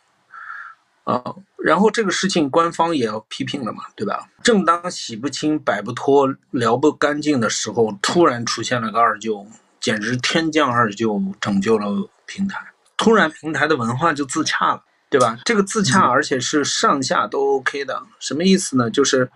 [1.04, 4.28] 啊，然后这个事情官方也要批评了嘛，对吧？
[4.42, 9.46] 正当洗不清、摆不脱、聊不干净的时候，突然出现了个二舅，
[9.80, 12.66] 简直天降二舅，拯救了平台。
[12.98, 14.84] 突然平台的文化就自洽了，
[15.18, 15.40] 对吧？
[15.46, 18.04] 这个自洽，而且是上下都 OK 的。
[18.20, 18.90] 什么意思呢？
[18.90, 19.32] 就是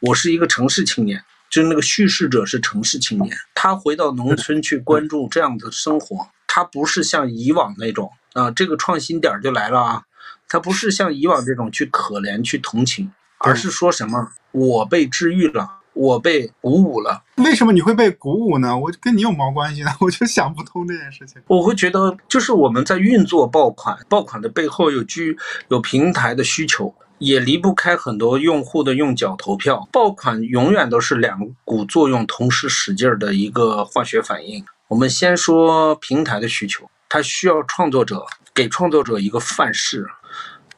[0.00, 6.28] 我是一个城市青年，就是那个叙事者是城市青年，他回到农村去关注这样的生活。
[6.46, 10.02] 他不是像以往那种啊，这个创新点就来了啊，
[10.48, 17.22] 他不是像以往这种去可怜、去同情，而是说什么我被治愈了，我被鼓舞了。
[17.36, 18.76] 为什么你会被鼓舞呢？
[18.76, 19.90] 我跟你有毛关系呢？
[20.00, 21.40] 我就想不通这件事情。
[21.46, 25.36] 我会觉得，就是我们在运作爆款，爆款的背后有居
[25.68, 29.88] 有平台的需求，也离不开很多用户的用脚投票。
[29.92, 34.64] 爆款永远都是两股作用同时使劲儿的一个化学反应。
[34.88, 38.24] 我们先说平台的需求，它需要创作者
[38.54, 40.06] 给创作者一个范式，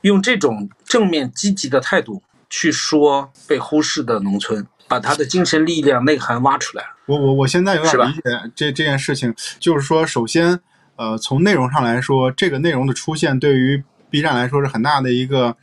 [0.03, 6.85] 用这种正面积极的态度去说被忽视的农村，把他的精神力量内涵挖出来。
[7.07, 8.21] 我我我现在有点理解
[8.55, 10.59] 这这件事情，就是说，首先，
[10.97, 15.57] 呃，从内容上来说，这个内容的出现对于 B 站来说是很大的一个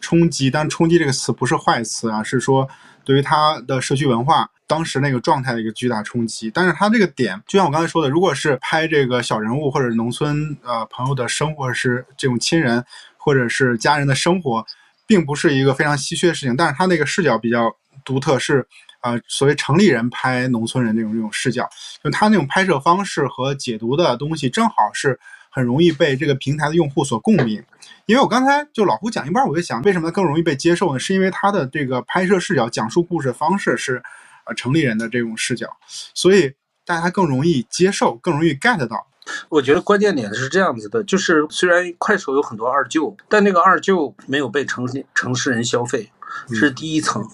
[0.00, 2.68] 冲击，但冲击这个词不是坏词啊，是说
[3.04, 4.50] 对于它的社区文化。
[4.68, 12.84] 当时那个状态的一个巨大冲击，但是他这个点，就像我刚才说的，如果是拍这个小人物或者农村呃朋友的生活，是这种亲人
[13.16, 14.62] 或者是家人的生活，
[15.06, 16.54] 并不是一个非常稀缺的事情。
[16.54, 18.66] 但是他那个视角比较独特，是
[19.02, 21.68] 呃所谓城里人拍农村人那种那种视角，
[22.02, 25.18] 就他那种拍摄方式和解读的东西，正好是
[25.50, 27.62] 很容易被这个平台的用户所共鸣。
[28.06, 30.98] 因为我刚才就老胡讲一半，我就想，为什么更容易被接受呢？
[30.98, 34.02] 是因为他的这个拍摄视角、讲述故事的方式是。
[34.44, 35.68] 呃城里人的这种视角，
[36.14, 36.50] 所以
[36.86, 39.06] 大家更容易接受，更容易 get 到。
[39.50, 46.10] 我觉得关键点是这样子的，就是虽然快手有很多二舅，但那个二舅没有被城城市人消费，
[46.52, 47.28] 是第一层。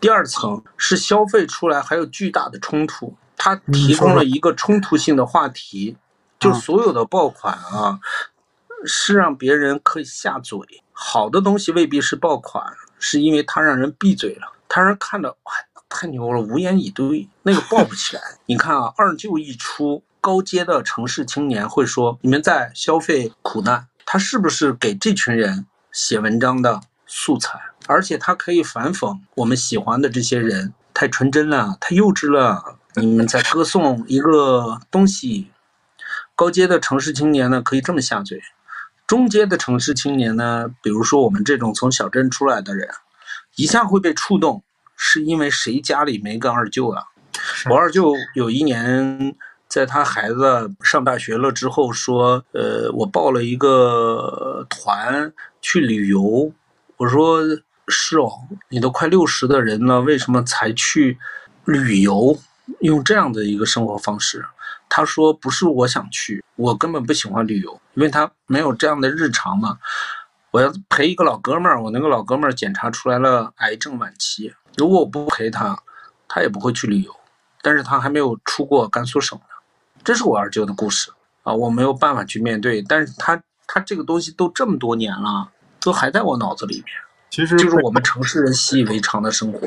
[0.00, 5.96] 第二层是消费出来还有巨大的冲突，它提供了一个冲突性的话题，
[6.38, 8.00] 就所有的爆款啊，
[8.84, 10.58] 是让别人可以下嘴。
[10.92, 12.64] 好的东西未必是爆款，
[12.98, 15.52] 是因为它让人闭嘴了，它让人看到哇。
[15.90, 18.20] 太牛了，无言以对，那个爆不起来。
[18.44, 27.58] 你看啊，二舅一出，高阶的城市青年会说：“你们在消费苦难。”他是不是给这群人写文章的素材？
[27.88, 32.76] 而且他可以反讽我们喜欢的这些人太纯真了，太幼稚了。
[32.94, 35.50] 你们在歌颂一个东西。
[36.34, 38.38] 高阶的城市青年呢，可以这么下嘴；
[39.06, 42.88] 中阶的城市青年呢，比如说我们这种从小镇出来的人，
[43.56, 44.62] 一下会被触动。
[45.00, 47.04] 是因为谁家里没个二舅啊？
[47.70, 49.34] 我二舅有一年
[49.68, 56.52] 在他孩子上大学了之后说：“呃，我报了一个团去旅游。”
[56.98, 57.42] 我说
[57.88, 58.30] ：“是哦，
[58.68, 61.18] 你都快六十的人了，为什么才去
[61.64, 62.38] 旅游？
[62.80, 64.44] 用这样的一个生活方式？”
[64.90, 69.78] 他说：“不是我想去，我根本不喜欢旅游，因为他没有这样的日常嘛。
[70.50, 75.78] 我要陪一个老哥们儿，我那个老哥们儿检查出来了癌症晚期。”如果我不陪他，
[76.26, 77.14] 他也不会去旅游。
[77.60, 79.44] 但是他还没有出过甘肃省呢，
[80.04, 81.10] 这是我二舅的故事
[81.42, 82.80] 啊，我没有办法去面对。
[82.80, 86.86] 但是他他这个东西都这么多年了，都还在我脑子里面。
[87.30, 89.66] 其实就是我们城市人习以为常的生活。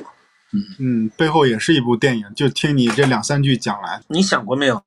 [0.53, 2.25] 嗯嗯，背后也是一部电影。
[2.35, 4.83] 就听你这两三句讲来，你想过没有？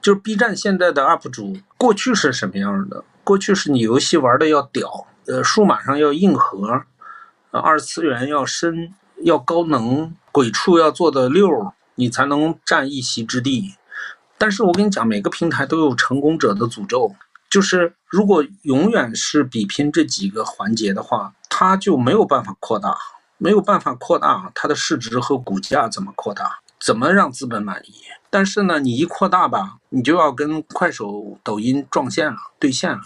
[0.00, 3.04] 就是 B 站现在的 UP 主，过去是什么样的？
[3.22, 6.84] 过去是你游戏玩的要屌，呃，数码上要硬核，
[7.50, 8.94] 呃，二次元要深。
[9.22, 13.76] 要高能，鬼畜要做的溜，你才能占一席之地。
[14.36, 17.14] 但是我跟你讲，每个平台都有成功者的诅咒，
[17.48, 22.98] 就是如果永远是比拼这几个环节的话，它就没有办法扩大，
[23.38, 26.58] 没有办法扩大它的市值和股价怎么扩大？
[26.84, 27.92] 怎么让资本满意？
[28.28, 33.00] 但是呢，你一扩大吧，你就要跟快手、抖音撞线了，对线了，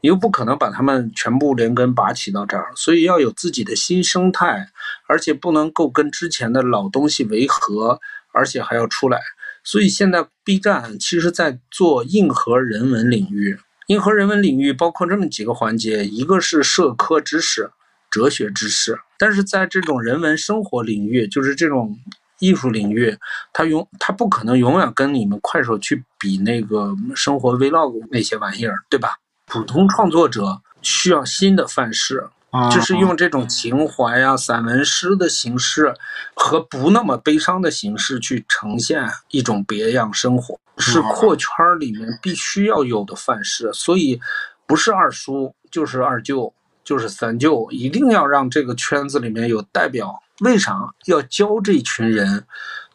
[0.00, 4.70] 你又不可能把他们全部连根拔起到这儿，所以要有自己的新生态，
[5.06, 8.00] 而且不能够跟之前的老东西违和，
[8.32, 9.20] 而且还要出来。
[9.62, 13.58] 所以现在 B 站其实在做硬核人文领域，
[13.88, 17.70] 硬核人文领域包括这么几个环节，一个是社科知识、
[18.10, 21.96] 哲学知识，但是在这种人文生活领域，就是这种
[22.38, 23.16] 艺术领域，
[23.52, 29.16] 它永它不可能永远跟你们快手去比那个生活 vlog 那些玩意儿，对吧？
[29.46, 35.94] 普通创作者需要新的范式，啊，就是用这种情怀呀、散文诗的形式
[36.34, 43.72] 和不那么悲伤的形式去呈现一种别样生活，是扩圈儿里面必须要有的范式。
[43.72, 44.20] 所以，
[44.66, 46.52] 不是二叔就是二舅
[46.90, 50.20] 就是三舅，一定要让这个圈子里面有代表。
[50.40, 52.44] 为啥要教这群人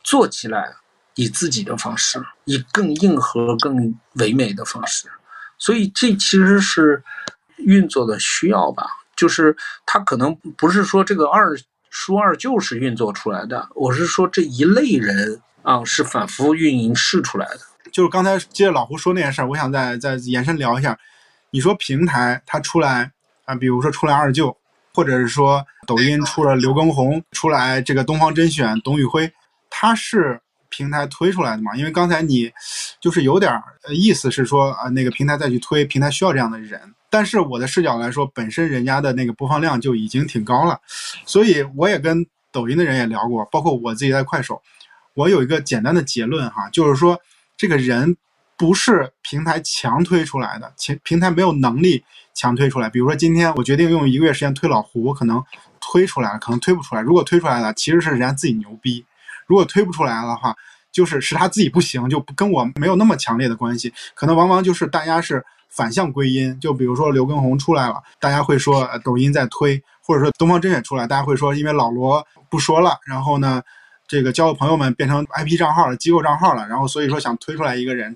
[0.04, 0.70] 做起来？
[1.16, 5.08] 以自己的方式，以更硬核、更唯美的方式。
[5.58, 7.02] 所以，这其实是
[7.56, 8.86] 运作的需要吧。
[9.16, 9.56] 就是
[9.86, 11.58] 他可能不是说这个二
[11.90, 17.62] 叔二舅是运作出来的，我是说这一类人啊是反复运营试出来的。
[17.94, 21.00] 就是刚才接着老胡说那件事儿，我想再再延伸聊一下。
[21.52, 23.14] 你说平台它出来
[23.46, 24.56] 啊，比如说出来二舅，
[24.94, 29.32] 或者是说抖音出了刘畊宏，出来这个东方甄选董宇辉，
[29.70, 31.76] 他是平台推出来的嘛？
[31.76, 32.52] 因为刚才你
[33.00, 33.52] 就是有点
[33.84, 36.82] 呃意思是说啊，那个平台再去推，平台需要这样的人。
[37.10, 40.80] 但是我的视角来说，本身人家的那个播放量就已经挺高了，
[41.26, 44.62] 所以我也跟抖音的人也聊过，包括我自己在快手，
[45.14, 47.18] 我有一个简单的结论哈，就是说
[47.56, 48.18] 这个人
[48.58, 52.90] 不是平台强推出来的，平平台没有能力强推出来。
[52.90, 55.44] 比如说今天我决定用一个月时间推老胡，我可能
[55.80, 57.02] 推出来了，可能推不出来。
[57.02, 59.04] 如果推出来了，其实是人家自己牛逼；
[59.46, 60.56] 如果推不出来的话，
[60.92, 63.94] 就是是他自己不行，就跟我没有那么强烈的关系。
[64.14, 65.46] 可能往往就是大家是。
[65.68, 73.62] 反向归因，就比如说刘畊宏出来了，大家会说抖音在推，或者说东方甄选出来，大家会说因为老罗不说了，然后呢，
[74.08, 78.16] 这个交个朋友们变成 IP 账号了，机构账号了，然后所以说想推出来一个人，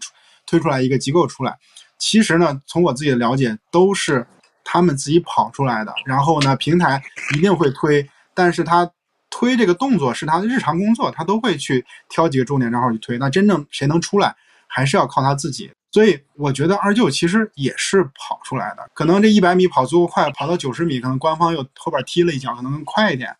[0.49, 1.57] 推出来一个机构出来。
[1.99, 4.25] 其实呢，从我自己的了解，都是
[4.63, 5.93] 他们自己跑出来的。
[6.05, 7.03] 然后呢，平台
[7.35, 8.89] 一定会推，但是他
[9.29, 13.17] 推这个动作是他的日常工作，他都会去挑几个重点账号去推。
[13.19, 14.35] 那真正谁能出来，
[14.65, 15.71] 还是要靠他自己。
[15.91, 23.35] 所以我觉得二舅其实也是跑出来的，可能这一百米跑足够快，跑到九十米，可能官方又后边踢了一脚，可能更快一点。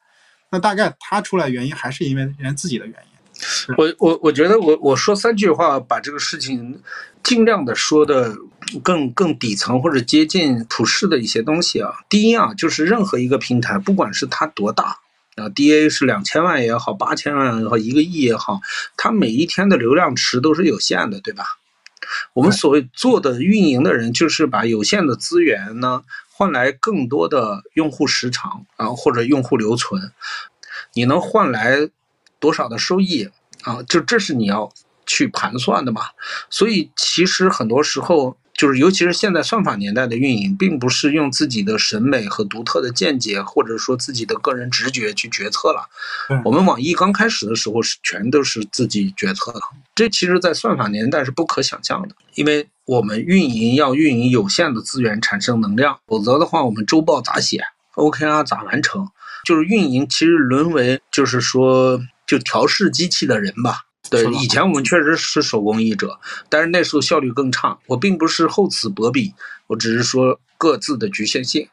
[0.52, 3.09] 那大概他出来原因还是因为人自己的原因。
[3.78, 6.82] 我我我觉得我我说三句话，把这个事情
[7.23, 8.36] 尽量的说的
[8.84, 11.93] 更更底层或者接近普世的一些东西啊。
[12.10, 14.97] 第一啊，就是任何一个平台，不管是它多大
[15.36, 18.60] 啊，DA 是两千万也好，八千万也好，一个亿也好，
[18.97, 21.45] 它每一天的流量池都是有限的，对吧？
[22.34, 30.12] 我们所谓做的运营的人，就是把有限的资源呢换来更多的用户时长啊，或者用户留存。
[30.93, 31.89] 你能换来
[32.39, 33.30] 多少的收益
[33.63, 33.82] 啊？
[33.84, 34.71] 就这是你要
[35.06, 36.02] 去盘算的嘛。
[36.49, 38.36] 所以其实很多时候。
[38.60, 45.88] 就是，尤其是现在算法年代的运营，并不是用自己的审美和独特的见解，或者说自己的个人直觉去决策了。
[46.43, 49.62] 我们网易刚开始的时候是全都是自己决策的，
[49.95, 57.63] 这其实，在算法年代是不可想象的，因为我们运营要运营有限的资源产生能量，否则的话，我们周报咋写
[57.95, 59.08] ，OKR 咋完成？
[59.45, 61.97] 就是运营其实沦为就是说
[62.30, 63.86] 就调试机器的人吧。
[64.08, 67.76] 对，以前我们确实是手工艺者，但是那时候效率更差。
[67.88, 69.34] 我并不是厚此薄彼，
[69.65, 71.68] 我只是说各自的局限性。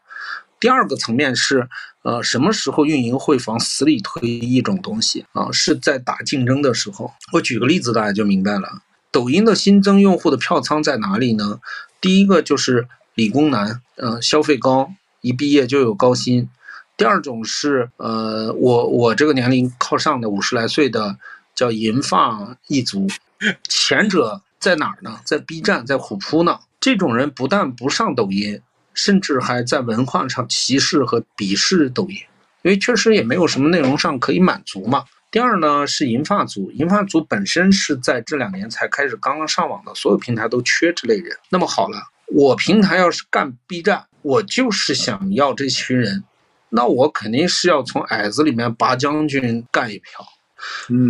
[0.59, 1.69] 第二个层面是，
[2.01, 5.53] 呃，什么时候运营会往死里推一种东西啊？
[5.53, 7.13] 是在打竞争的时候。
[7.33, 8.81] 我举个例子，大家就明白了。
[9.11, 11.61] 抖音的新增用户的票仓在哪里呢？
[12.01, 16.49] 第一个就是理工男，嗯，消费高，一毕业就有高薪。
[16.97, 21.19] 第二种是，呃，我我这个年龄靠上的五十来岁的。
[21.57, 23.07] 叫银发一族，
[23.67, 25.19] 前者在哪儿呢？
[25.25, 26.61] 在 B 站，在虎扑呢。
[26.79, 28.61] 这种人不但不上抖音，
[28.93, 32.17] 甚至还在文化上歧视和鄙视抖音，
[32.61, 35.05] 因为确实也没有什么内容上可以满足嘛。
[35.31, 41.35] 第二呢，是银发族，银发族本身是在这两年才开始刚刚上网的，所有平台都缺这类人。
[41.49, 46.23] 那么好了，我平台要是干 B 站，我就是想要这群人，
[46.71, 50.25] 那我肯定是要从矮子里面拔将军干一票。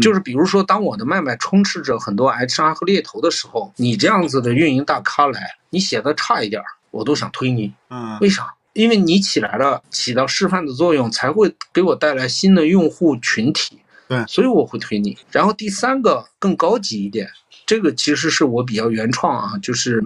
[0.03, 6.61] 就是比如说，当我的麦麦充斥着很多 HR 和猎头的时候，你这样子的运营大咖来，你写的差一点，
[6.91, 7.72] 我都想推你。
[7.89, 8.53] 嗯，为啥？
[8.72, 13.78] 因为你起来了，起到示范的作用，才会给我带来新的用户群体。
[14.09, 15.16] 对，所以我会推你。
[15.31, 17.31] 然后第三个更高级一点，
[17.64, 20.05] 这个其实是我比较原创啊，就是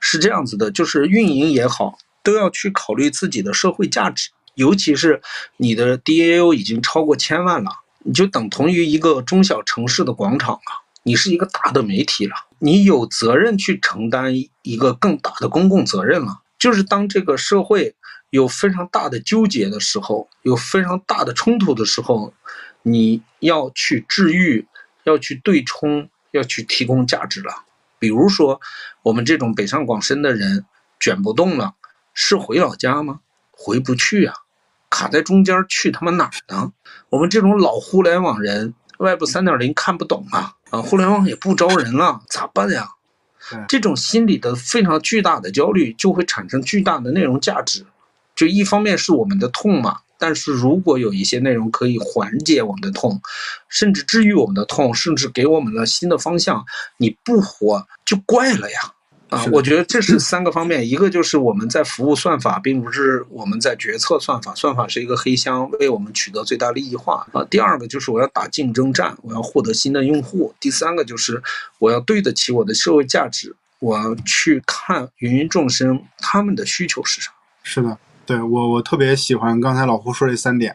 [0.00, 5.22] 是这样子的，就是运营也好，都要去考虑自己的社会价值，尤其是
[5.56, 7.70] 你的 DAU 已经超过千万了。
[8.00, 10.82] 你就等同于一个中小城市的广场啊！
[11.04, 16.40] 你是一个大的媒体了，你有责任去承担一个更大的公共责任了。
[16.58, 17.94] 就是当这个社会
[18.30, 22.34] 有非常大的纠结的时候，有非常大的冲突的时候，
[22.82, 24.66] 你要去治愈，
[25.04, 27.64] 要去对冲，要去提供价值了。
[27.98, 28.60] 比如说，
[29.02, 30.64] 我们这种北上广深的人
[30.98, 31.74] 卷不动了，
[32.14, 33.20] 是回老家吗？
[33.50, 34.34] 回不去啊，
[34.90, 36.72] 卡在中间去他妈哪儿呢？
[37.10, 42.88] 我们这种老互联网人，Web 三点零看不懂啊，啊，互联网也不招人了，咋办呀？
[43.66, 47.86] 这种心理的非常巨大的焦虑，就会产生巨大的内容价值。
[48.36, 53.20] 就一方面是我们的痛嘛，但是如果有一些内容可以缓解我们的痛，
[53.68, 56.64] 甚至治愈我们的痛，甚至给我们了新的方向，
[56.98, 58.78] 你不活就怪了呀。
[59.30, 67.44] 啊，我觉得这是三个方面，一个就是我们在服务算法，并不是我们在决策算法，算法是一个黑箱，为我们取得最大利益化啊。
[67.50, 70.54] 第二个就是我要打竞争战，我要获得新的用户。
[70.58, 71.42] 第三个就是
[71.78, 77.30] 我要对得起我的社会价值，我要去看芸芸众生他们的需求是啥。
[77.62, 80.74] 是的，对我我特别喜欢刚才老胡说这三点，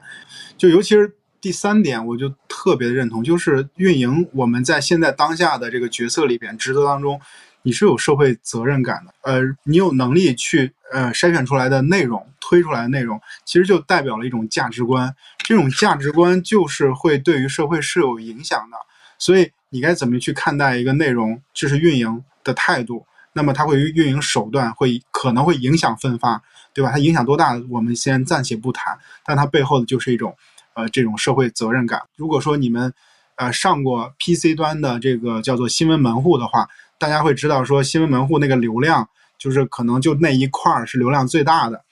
[0.60, 7.20] 就尤其是第三点，我就特别认同，就是运营我们在现在当下的这个角色里边职责当中。
[7.64, 15.16] 你是有社会责任感的，呃，你有能力去呃筛选出来的内容，推出来的内容，其实就代表了一种价值观。
[15.40, 18.78] 这种价值观就是会对于社会是有影响的。
[19.18, 23.06] 所以你该怎么去看待一个内容，这是运营的态度。
[23.32, 26.44] 那么它会运营手段会可能会影响分发，
[26.74, 26.92] 对吧？
[26.92, 28.98] 它影响多大，我们先暂且不谈。
[29.26, 30.36] 但它背后的就是一种
[30.74, 32.02] 呃这种社会责任感。
[32.18, 32.94] 如果说你们
[33.36, 36.68] 呃上过 PC 端的这个叫做新闻门户的话，
[37.04, 39.06] 大家会知道，说新闻门户那个流量，
[39.38, 41.84] 就是可能就那一块儿是流量最大的。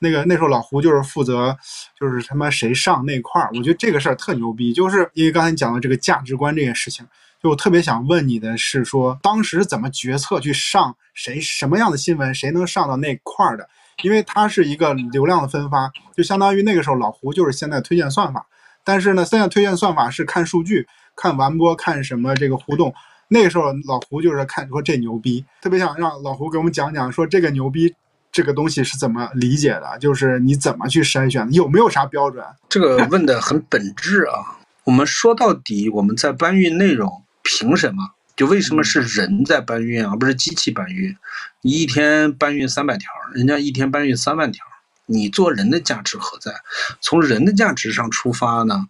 [0.00, 1.56] 那个那时候老胡就是负责，
[1.96, 4.72] 就是他妈谁上那块儿，我觉得这个事儿特牛逼。
[4.72, 7.06] 就是因为刚才你讲的这个价值观这件事情，
[7.40, 13.68] 就我特别想问你的是，说当时怎么决策去上谁什么样的新闻，谁能上到那块儿的？
[14.02, 18.44] 因为它是一个流量的分发，就相当于那个时候老胡就是现在推荐算法，
[18.82, 22.92] 但是呢，现在推荐算法是看数据、看完播、看什么这个互动。
[23.28, 27.94] 那个时候老胡就是看说这牛逼，特别想让老胡给我们讲讲，说这个牛逼
[28.30, 32.44] 这个东西是怎么理解的，就是你怎么去筛选，有没有啥标准？
[32.68, 34.58] 这个问的很本质啊。
[34.84, 38.10] 我们说到底，我们在搬运内容，凭什么？
[38.36, 41.16] 就为什么是人在搬运，而不是机器搬运？
[41.62, 44.64] 你一天搬运三百条，人家一天搬运三万条，
[45.06, 46.52] 你做人的价值何在？
[47.00, 48.86] 从人的价值上出发呢？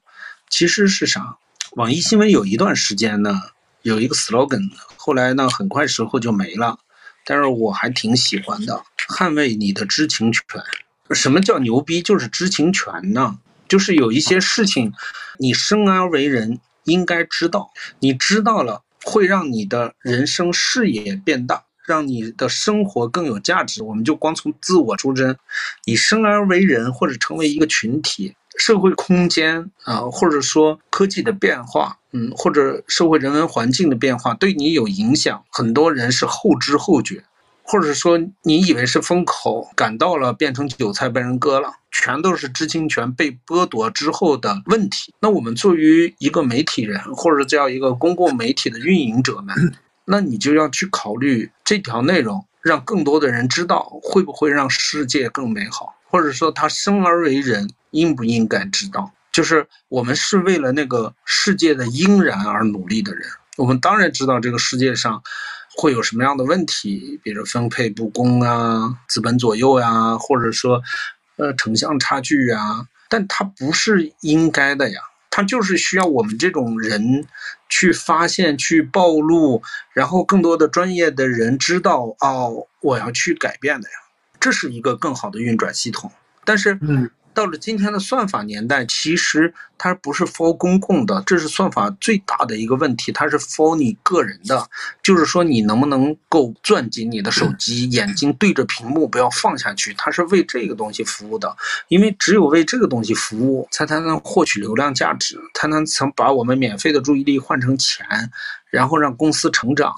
[0.51, 1.37] 其实是啥？
[1.77, 3.41] 网易新闻有一段时间呢。
[3.87, 6.77] 有一个 slogan，后来呢，很快时候就没了，
[7.25, 8.83] 但是我还挺喜欢的。
[9.09, 10.43] 捍卫你的知情权。
[11.13, 12.03] 什么叫牛逼？
[12.03, 13.39] 就是知情权呢。
[13.69, 14.93] 就是有一些事情，
[15.39, 17.71] 你生而为人应该知道，
[18.01, 23.85] 你知道了会让你的人生视野变大，让你的生活更有价值。
[23.85, 25.37] 我们就光从自我出征，
[25.85, 28.35] 你生而为人或者成为一个群体。
[28.59, 37.25] 社会空间啊，或者说科技的变化，嗯，或者社会人文环境的变化对你有影响，很多人是后知后觉，
[37.63, 45.13] 或者说你以为是风口，赶到了变成韭菜被人割了，全都是知情权被剥夺之后的问题。
[45.21, 49.55] 那我们作为一个媒体人，或者叫一个公共媒体的运营者们，
[50.07, 57.69] 那你就要去考虑这条内容让更多的人知道，会不会让世界更美好，或者说他生而为人。
[57.93, 59.11] 应不应该知道？
[59.33, 63.27] 就是我们是为了那个世界的应然而努力的人。
[63.57, 65.23] 我们当然知道这个世界上
[65.79, 70.83] 会有什么样的问题，比如分配不公啊、资本左右呀，或者说
[71.37, 72.87] 呃城乡差距啊。
[73.09, 75.01] 但它不是应该的呀，
[75.31, 77.25] 它就是需要我们这种人
[77.71, 79.63] 去发现、去暴露，
[79.95, 83.95] 然后更多的专业的人知道哦，我要去改变的呀。
[84.47, 86.13] 这是一个更好的运转系统。
[86.45, 87.11] 但是，嗯。
[87.35, 94.67] 到了今天的算法年代，其实它不是 for 公共的，这是算法最大的一个问题，它是 for 你个人的，
[95.03, 101.55] 就是说你能不能够攥紧你的手机，眼睛对着屏幕不要放下去，它是为这个东西服务的，
[101.89, 108.07] 因为只有为这个东西服务，才才能获取流量价值，才能曾把我们免费的注意力换成钱，
[108.71, 109.93] 然后让公司成长。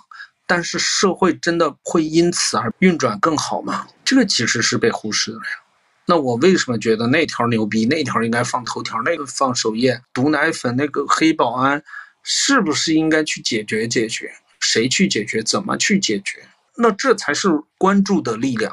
[0.49, 3.87] 但是社会真的会因此而运转更好吗？
[4.05, 5.63] 这个其实是被忽视的呀。
[6.07, 7.85] 那我为什么觉得那条牛逼？
[7.85, 10.01] 那条应该放头条，那个放首页。
[10.15, 11.85] 毒奶粉那个黑保安，
[12.23, 14.33] 是不是应该去解决解决？
[14.59, 15.43] 谁去解决？
[15.43, 16.49] 怎么去解决？
[16.77, 18.73] 那这才是关注的力量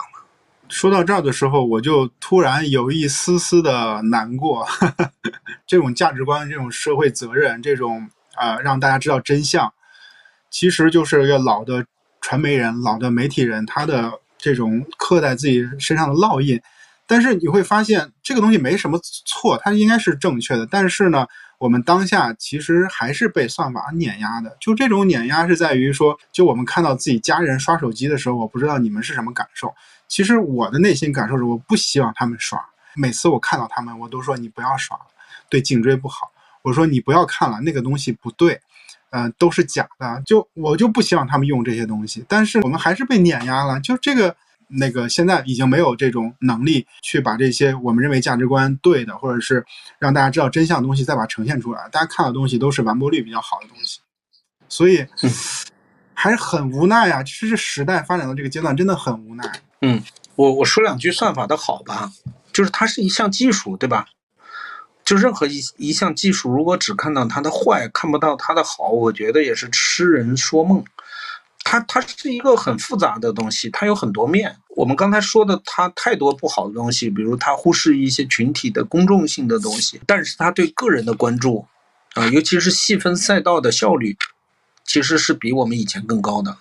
[0.69, 4.65] 说到这儿的时候，我就突然有一丝丝的难过。
[5.67, 9.71] 这种价值观、这种社会责任、这种啊，让大家知道真相，
[10.55, 11.85] 其实就是一个老的
[12.21, 16.57] 传媒人、老的媒体人，他的这种刻在自己身上的烙印。
[17.05, 20.65] 但是你会发现，这个东西没什么错，它应该是正确的。
[20.65, 21.27] 但是呢，
[21.57, 24.55] 我们当下其实还是被算法碾压的。
[24.61, 29.75] 就这种碾压是在于说，就我们看到自己家人刷手机的时候，我不知道你们是什么感受。
[30.07, 32.57] 其实我的内心感受是，我不希望他们刷。
[32.95, 35.03] 每次我看到他们，我都说你不要刷了，
[35.49, 36.31] 对颈椎不好。
[36.61, 38.59] 我说你不要看了，那个东西不对，
[39.15, 40.21] 嗯，都是假的。
[40.25, 42.25] 就我就不希望他们用这些东西。
[42.27, 43.79] 但是我们还是被碾压了。
[43.79, 44.35] 就这个。
[44.67, 49.63] 那个现在已经没有这种能力去把这些我们认为价值观对的，或者是
[49.99, 51.87] 让大家知道真相的东西再把它呈现出来。
[51.91, 53.99] 大家看到东西都是完播率比较好的东西，
[54.67, 55.05] 所以
[56.15, 57.21] 还是很无奈啊！
[57.21, 59.43] 其实这时代发展到这个阶段真的很无奈。
[59.83, 60.01] 嗯，
[60.35, 62.11] 我我说两句算法的好吧，
[62.51, 64.07] 就是它是一项技术，对吧？
[65.05, 70.83] 就任何一一项技术，如果只看到它的坏，看不到它的好，我觉得也是痴人说梦。
[71.63, 74.57] 它它是一个很复杂的东西，它有很多面。
[74.69, 81.65] 我们刚才说的，它太多不好的东西，比如它忽视一些群体的公众性的东西，但是它对个人的关注，
[82.13, 84.17] 啊，尤其是细分赛道的效率，
[84.83, 86.57] 其实是比我们以前更高的。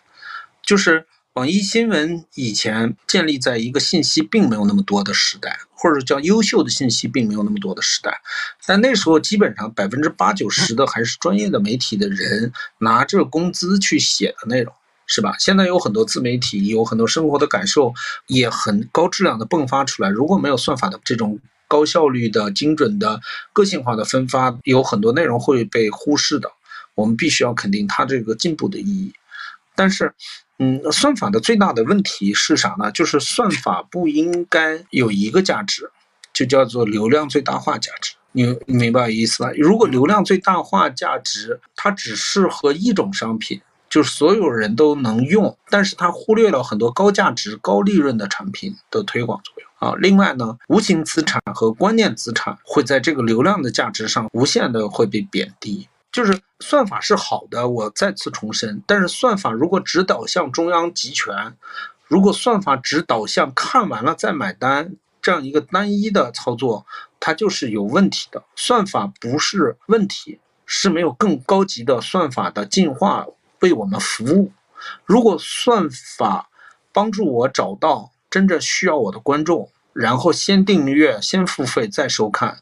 [0.62, 8.20] 就是网易新闻以前建立在一个信息并没有那么多的时代，或者叫优秀的信息并没有那么多的时代，
[8.64, 14.72] 但那时候基本上百分之八九十的还是专业的媒体的人拿着工资去写的内容。
[15.06, 15.34] 是吧？
[15.38, 17.92] 现在有很多自媒体，有很多生活的感受，
[18.26, 20.08] 也很高质量的迸发出来。
[20.08, 23.20] 如果没有算法的这种高效率的、精准的、
[23.52, 26.50] 个性化的分发，有很多内容会被忽视的。
[26.94, 29.12] 我们必须要肯定它这个进步的意义。
[29.74, 30.14] 但是，
[30.58, 32.90] 嗯，算法的最大的问题是啥呢？
[32.92, 35.90] 就是算法不应该有一个价值，
[36.32, 38.14] 就叫做流量最大化价值。
[38.32, 39.50] 你明白意思吧？
[39.56, 43.60] 如果流量最大化价值它只适合一种商品。
[43.90, 49.94] 就是所有人都能用，但是它忽略了很多高价值、高利润的产品的推广作用啊。
[50.00, 55.86] 另外呢，无形资产和观念资产会在这个流量的价值上无限的会被贬低。
[56.14, 61.56] 就是算法是好的，我再次重申，但是算法如果只导向中央集权，
[62.06, 66.86] 如果算法只导向看完了再买单这样一个单一的操作，
[67.18, 68.44] 它就是有问题的。
[68.54, 73.26] 算法不是问题，是没有更高级的算法的进化。
[73.60, 74.52] 为我们服务。
[75.04, 76.50] 如果算法
[76.92, 82.58] 帮助我找到真正需要我的观众，然后先订阅、先付费再收看，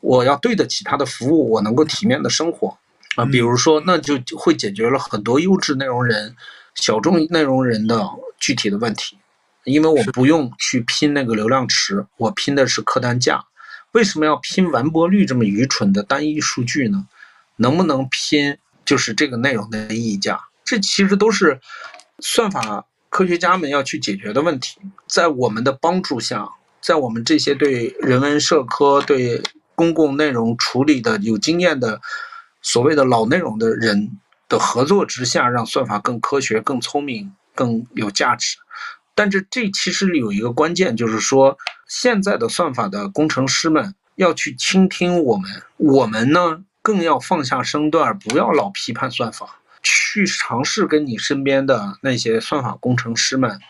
[0.00, 2.76] 我要对得起他的服务，我能够体面的生活
[3.20, 3.24] 啊。
[3.24, 6.34] 比如说，那就会解决了很多优质内容人、
[6.74, 8.08] 小众内容人的
[8.38, 9.18] 具体的问题，
[9.64, 13.44] 因为我不用去拼那个流量池，我拼的是客单价。
[13.92, 17.06] 为什么要拼完播率这么愚蠢的单一数据呢？
[17.56, 18.56] 能不能拼？
[18.82, 21.60] 就是这个内容的溢价，这其实都是
[22.18, 24.80] 算法科学家们要去解决的问题。
[25.06, 26.48] 在我们的帮助下，
[26.80, 29.40] 在我们这些对人文社科、对
[29.76, 32.00] 公共内容处理的有经验的
[32.62, 38.56] 所谓的老内容的人的合作之下，让算法更科学、更聪明、更有价值。
[39.14, 41.58] 但是这其实有一个关键，就是说
[41.88, 46.64] 现在的算法的工程师们要去倾听我们，我们呢？
[46.82, 53.60] 更要放下身段，不要老批判算法，去尝试跟你身边的那些算法工程师们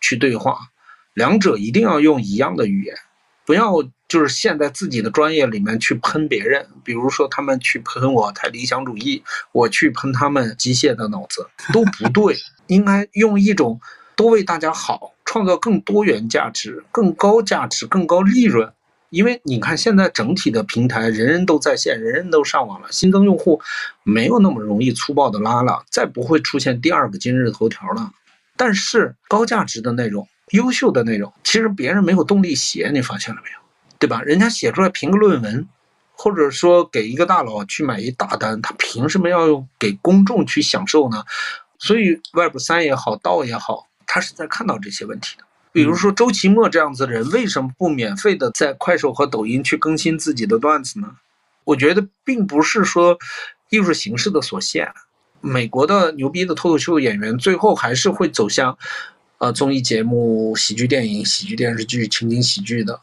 [0.00, 0.70] 去对话，
[1.12, 2.96] 两者一定要用一样的语言，
[3.44, 3.74] 不要
[4.14, 12.36] 就是陷在自己的专业里面去喷别人，比如说他们去喷我太理想主义，我去喷他们机械的脑子，都不对，
[12.68, 13.80] 应该用一种
[14.14, 18.72] 多为大家好，创造更多元价值、更高价值、更高利润。
[19.10, 23.60] 因为你看，现在整体的平台，人人都在线，人人都上网了，新增用户
[24.04, 28.12] 没有那么容易粗暴的拉了，再不会出现第二个今日头条了。
[28.56, 33.63] 但是高价值的内容、优秀的内容，其实别人没有动力写，你发现了没有？
[33.98, 34.22] 对吧？
[34.22, 35.68] 人家写出来评个论文，
[36.12, 41.24] 或者说给一个大佬去买一大单，他凭什么要用给公众去享受呢？
[41.78, 45.44] 所以，Web 三也好，道也好，他是在看到这些问题的。
[45.72, 51.16] 比如说周奇墨这样子的人，为什么不免费的在快手和抖音去更新自己的段子呢？
[51.64, 53.18] 我觉得并不是说
[53.70, 54.92] 艺术形式的所限，
[55.40, 58.78] 美国的牛逼的脱口秀演员最后还是会走向，
[59.38, 63.00] 呃，综艺节目、喜剧电影、喜剧电视剧、情景喜剧的，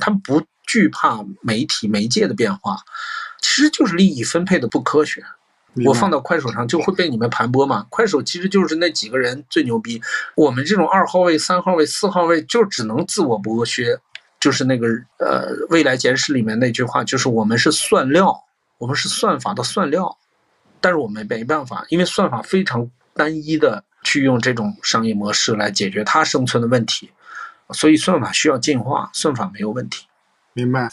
[0.00, 2.78] 他们不惧怕媒体媒介的变化，
[3.40, 5.24] 其实就是利益分配的不科学。
[5.84, 7.84] 我放到快手上就会被你们盘剥嘛？
[7.90, 10.00] 快手其实就是那几个人最牛逼，
[10.36, 13.98] 我们这种二号位、三号位、四号位就只能自我剥削，
[14.38, 14.86] 就是那个
[15.18, 18.40] 呃《未来简史》里面那句话，就是我们是算料，
[18.78, 20.16] 我们是算法的算料，
[20.80, 27.10] 但是我们没办法，因为算法非常单一的去用这种商业模式来解决它生存的问题，
[27.70, 30.06] 所以算法需要进化，算法没有问题。
[30.52, 30.88] 明白，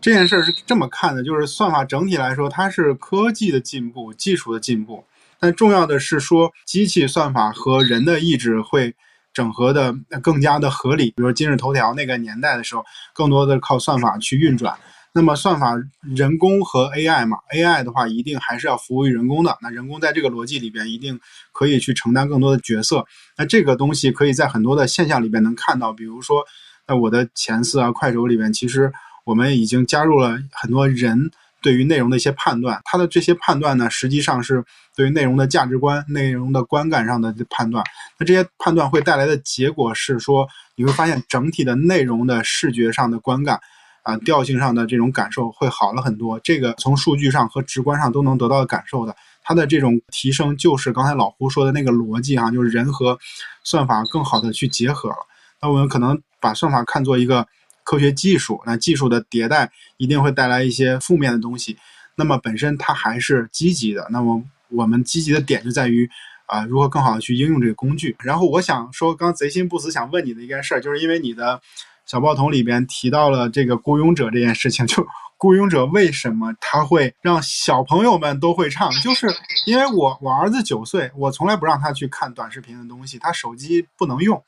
[0.00, 5.04] 这件事儿是这么看的，就是算法整体来说，它是科技的进步、技术的进步，
[5.38, 8.94] 但重要的是说，机器算法和人的意志会
[9.32, 11.10] 整合的更加的合理。
[11.10, 14.74] 比如今日头条那个年代的时候，更多的靠算法去运转。
[15.16, 19.56] 那么算法人工和 AI 嘛，AI 的话一定还是要服务于人工的。
[19.62, 21.20] 那人工在这个逻辑里边一定
[21.52, 23.06] 可以去承担更多的角色。
[23.38, 26.44] 那这个东西可以在很多的现象里边能看到，比如说
[26.84, 28.92] 在我的前四啊、快手里边，其实
[29.24, 31.30] 我们已经加入了很多人
[31.62, 32.80] 对于内容的一些判断。
[32.84, 34.64] 它的这些判断呢，实际上是
[34.96, 37.84] 对于内容的价值观、内容的观感上的判断。
[38.18, 43.60] 那这些判断会带来的结果是说，你会发现整体的内容的视觉上的观感。
[44.04, 49.16] 啊，调性上的这种感受会好了很多，这个从数据上和直观上都能得到感受的。
[49.42, 53.18] 它的这种提升就是刚才老胡说的那个逻辑哈，就是人和
[53.62, 55.16] 算法更好的去结合了。
[55.62, 57.46] 那我们可能把算法看作一个
[57.82, 61.78] 科学技术，那技术的迭代一定会带来一些负面的东西。
[62.16, 64.06] 那么本身它还是积极的。
[64.10, 66.08] 那么我们积极的点就在于
[66.44, 68.14] 啊，如何更好的去应用这个工具。
[68.18, 71.62] 然后我想说，刚贼心不死想问你的一件事儿，就是因为你的。
[72.06, 78.90] 小报童里边提到了这个雇佣者这件事情，就 雇佣者为什么他会让小朋友们都会唱？
[79.02, 79.26] 就是
[79.66, 84.42] 因为我我儿子九岁，我从来不让他去看短视频的东西，他手机不能用，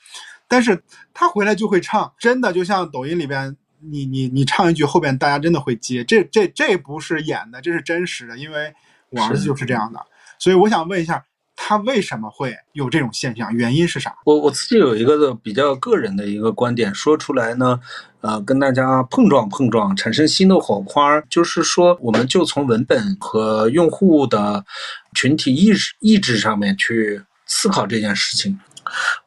[0.48, 0.82] 但是
[1.12, 8.72] 他回来就会唱，真的就像抖音里边，你你你唱一句，后边大家真的会接，这这这不是演的，这是真实的，因为
[9.11, 10.00] 我儿子就是这样的，
[10.38, 11.24] 所以我想问一下。
[11.68, 13.52] 他为什么会有这种现象？
[13.52, 14.14] 原因是啥？
[14.24, 17.80] 我我自己有一个比较个人的一个观点，说出来呢，
[18.20, 21.20] 呃，跟大家碰撞碰撞，产生新的火花。
[21.22, 24.64] 就是说，我们就从文本和用户的
[25.16, 28.60] 群体意识意志上面去思考这件事情。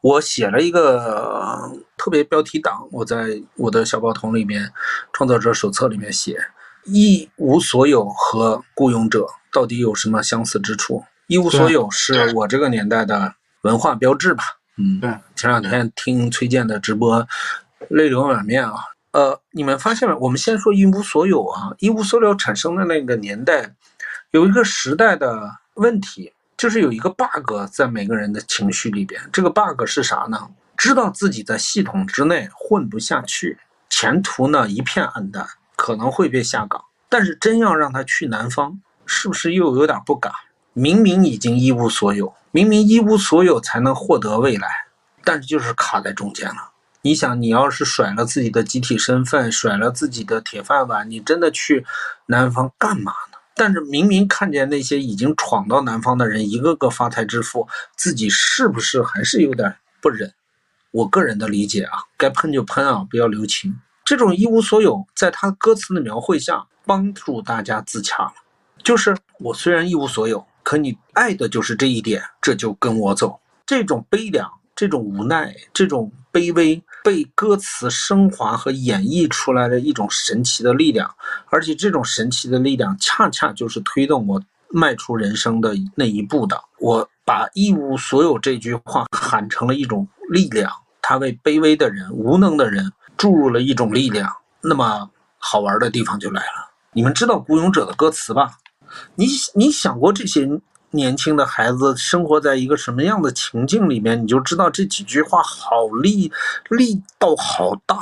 [0.00, 4.72] 我写了一个特别标题党，我在我的小报童里面，
[5.12, 6.38] 创造者手册里面写：
[6.86, 11.04] 一无所有和雇佣者到底有什么相似之处？
[11.30, 14.42] 一无所有是我这个年代的文化标志吧？
[14.76, 15.16] 嗯，对。
[15.36, 17.24] 前两天听崔健的直播，
[17.88, 18.74] 泪流满面啊。
[19.12, 20.14] 呃，你们发现没？
[20.16, 21.70] 我们先说一无所有啊。
[21.78, 23.76] 一无所有产生的那个年代，
[24.32, 29.22] 有一个时代的问题，就是有一个 bug 在每个人的情绪里边。
[29.32, 30.50] 这个 bug 是啥呢？
[30.76, 33.56] 知道自己在系统之内混不下去，
[33.88, 36.82] 前途呢一片暗淡，可能会被下岗。
[37.08, 40.32] 但是真要让他去南方，是不是又有点不敢？
[40.72, 44.68] 明明已经一无所有，明明一无所有才能获得未来，
[45.24, 46.70] 但是就是卡在中间了。
[47.02, 51.84] 你想，你要是甩了自己的集体身份，甩了自己的铁饭碗，你真的去
[52.26, 53.38] 南方干嘛呢？
[53.54, 57.66] 但是明明看见那些已经闯到南方的人一个个发财致富，
[57.96, 60.32] 自己是不是还是有点不忍？
[60.92, 63.80] 我个人的理解啊，该喷就喷啊，不要留情。
[64.04, 68.32] 这种一无所有，在他歌词的描绘下，帮助大家自洽了。
[68.82, 70.46] 就是我虽然一无所有。
[70.70, 73.40] 可你爱的就是这一点，这就跟我走。
[73.66, 81.12] 这种悲凉，这种无奈，这种卑微，被歌词升华和演绎出来的一种神奇的力量。
[81.48, 86.62] 而且这种神奇的力量，恰恰就是推动我迈出人生的那一步的。
[86.78, 94.32] 我把一无所有这句话喊成了一种力量，它为卑微的人、无能的人注入了一种力量。
[94.60, 98.52] 那么好玩的地方就来了，你们知道《孤勇者》的歌词吧？
[99.14, 100.48] 你你想过这些
[100.90, 106.32] 年轻的孩子生活在一个什么样的情境里面，你就知道这几句话好力
[106.68, 107.96] 力道好大。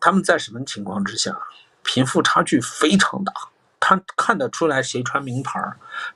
[0.00, 1.36] 他们在什么情况之下，
[1.82, 3.32] 贫富差距非常大，
[3.78, 5.60] 他看得出来谁穿名牌，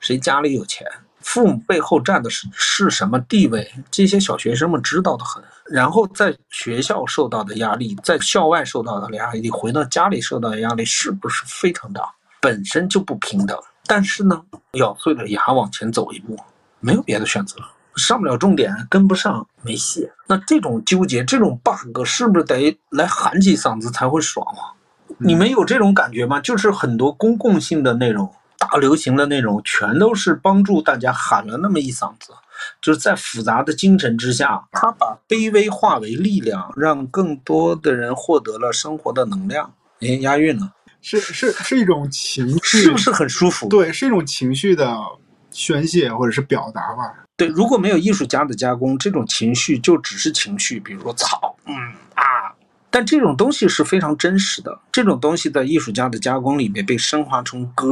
[0.01, 0.87] 谁家里有钱，
[1.21, 5.43] 父母背后站的是是什么地位，这些小学生们知道的很。
[5.67, 12.03] 然后在学校受到的压力，在校外受到的压力，回到家里受到的压力，是不是非常大？
[12.41, 13.59] 本身就不平等。
[13.91, 14.41] 但是呢，
[14.75, 16.39] 咬碎了牙往前走一步，
[16.79, 17.57] 没有别的选择，
[17.97, 20.09] 上不了重点，跟不上，没戏。
[20.29, 24.79] 那这种纠结，这种 bug，是不是得来喊几嗓子才会爽啊？
[25.19, 26.39] 你们有这种感觉吗？
[26.39, 32.33] 就是很多公共性的内容、大流行的内容，全都是帮助大家喊了那么一嗓子，
[32.81, 39.73] 就是在复杂的精神之下，他把卑微化为力量，让更多的人获得了生活的能量。
[40.01, 40.75] 哎，押韵了。
[41.03, 43.69] 是是是一种情绪，是不是很舒服？
[43.69, 44.99] 对，是一种情绪的
[45.51, 47.25] 宣泄或者是表达吧。
[47.37, 51.75] 对，如果没有艺术家的加工，这种情绪就只是情绪，比如说草，嗯
[52.15, 52.53] 啊。
[52.91, 57.87] 但这种东西是非常真实的，这种东西在艺术家的加工里面被升华成歌，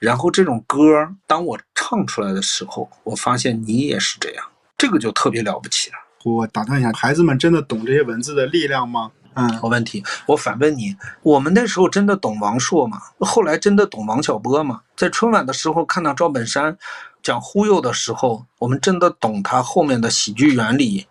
[0.00, 4.44] 然后这种歌，当我唱出来的时候，我发现你也是这样，
[4.76, 5.96] 这个就特别了不起了。
[6.24, 9.10] 我打断一下，孩子们真的懂这些文字的力量吗？
[9.34, 13.00] 嗯，好问题，我反问你：我们那时候真的懂王朔吗？
[13.18, 14.82] 后来真的懂王小波吗？
[14.96, 16.76] 在春晚的时候看到赵本山
[17.22, 21.06] 讲忽悠的时候，我们真的懂他后面的喜剧原理、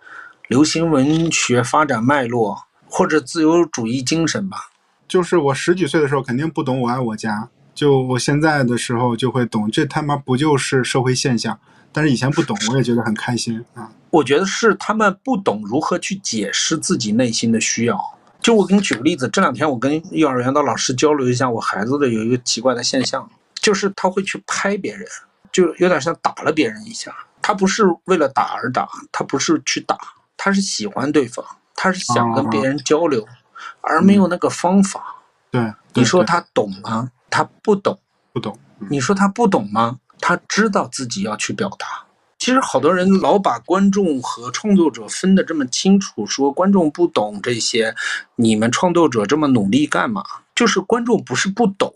[0.48, 4.70] 流行文学发展脉络或者自由主义精神吧？
[5.08, 7.42] 就是我十几岁的时候肯定不懂《我爱我家》，
[7.76, 11.60] 就我现在的时候就会懂，这他妈不就是社会现象？
[11.94, 13.92] 但是以前不懂，我也觉得很开心啊。
[14.10, 18.00] 我觉得是他们不懂如何去解释自己内心的需要。
[18.42, 25.08] 就我给你举个例子，这两天我跟幼儿园的老师交流一下，我孩子的有一个奇怪的现象，就是他会去拍别人，
[25.52, 27.16] 就有点像打了别人一下。
[27.42, 29.98] 他不是为了打而打，他不是去打，
[30.36, 33.26] 他是喜欢对方，他是想跟别人交流，
[33.82, 35.16] 而没有那个方法。
[35.50, 37.12] 对，你说他懂吗？
[37.30, 38.00] 他不懂，
[38.34, 38.58] 不懂。
[38.90, 40.00] 你说他不懂吗？
[40.26, 41.86] 他知道自己要去表达。
[42.40, 47.94] 其实好多人老把观众和创作者分得这么清楚，说观众不懂这些，
[48.38, 50.24] 你们创作者这么努力干嘛？
[50.56, 51.94] 就是观众不是不懂，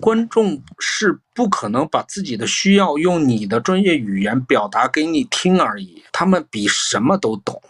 [0.00, 6.04] 观众是不可能把自己的需要用你的专业语言表达给你听而已。
[6.12, 7.60] 他们比什么都懂，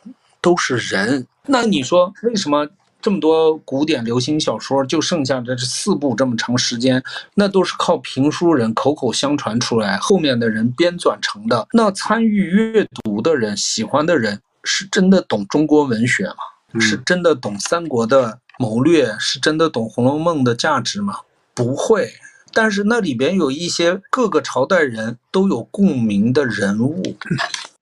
[0.43, 1.27] 都是人。
[1.47, 2.69] 那你说为什么？
[3.01, 7.03] 这么多古典流行小说，就剩下这四部这么长时间，
[7.35, 11.67] 那都是靠评书人口口相传出来，后面的人编纂成的。
[11.73, 16.81] 那参与阅读的人、喜欢的人，是真的懂中国文学吗？
[16.81, 19.15] 是真的懂三国的谋略？
[19.19, 21.21] 是真的懂《红楼梦》的价值吗？
[21.55, 22.13] 不会。
[22.53, 27.03] 但是那里边有一些各个朝代人都有共鸣的人物、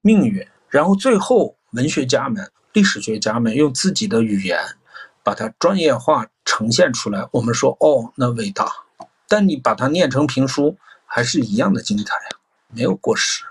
[0.03, 4.59] 命运，然后最后文学家们、历史学家们用自己的语言。
[5.27, 8.70] 把它专业化呈现出来，我们说哦，那伟大。
[9.27, 13.43] 但你把它念成评书，还是一样的精彩呀，没有过时。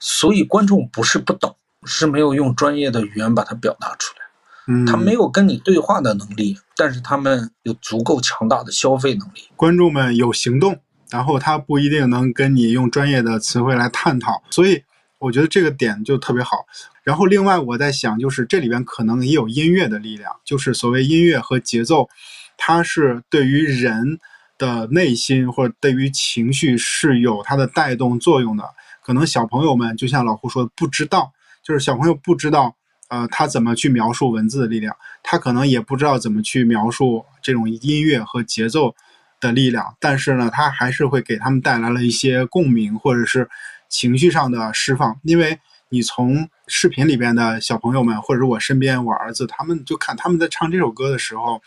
[0.00, 1.54] 所以观众不是不懂，
[1.84, 4.24] 是没有用专业的语言把它表达出来。
[4.66, 9.48] 嗯，他没有跟你对话的能力，但是他们有足够强大的消费能力。
[9.54, 14.42] 观众们有行动，然后他不一定能跟你用专业的词汇来探讨。
[14.50, 14.82] 所以
[15.20, 16.66] 我觉得这个点就特别好。
[17.10, 22.08] 然后，另外我在想，就是这里边可能也有音乐的力量，就是所谓音乐和节奏，
[22.56, 24.20] 它是对于人
[24.56, 28.62] 的内心或者对于情绪是有它的带动作用的。
[29.04, 31.32] 可能小朋友们就像老胡说的，不知道，
[31.64, 32.76] 就是小朋友不知道，
[33.08, 34.94] 呃，他怎么去描述文字的力量，
[35.24, 38.94] 他可能也不知道怎么去描述这种音乐和节奏
[39.40, 43.48] 的力量，但是呢，他还是会给他们带来了一些共鸣或者是
[43.88, 45.58] 情绪上的释放，因为。
[45.92, 51.60] 你从视频里边的小朋友们，或者我身边我儿子，他们就看他们在唱这首歌的时候，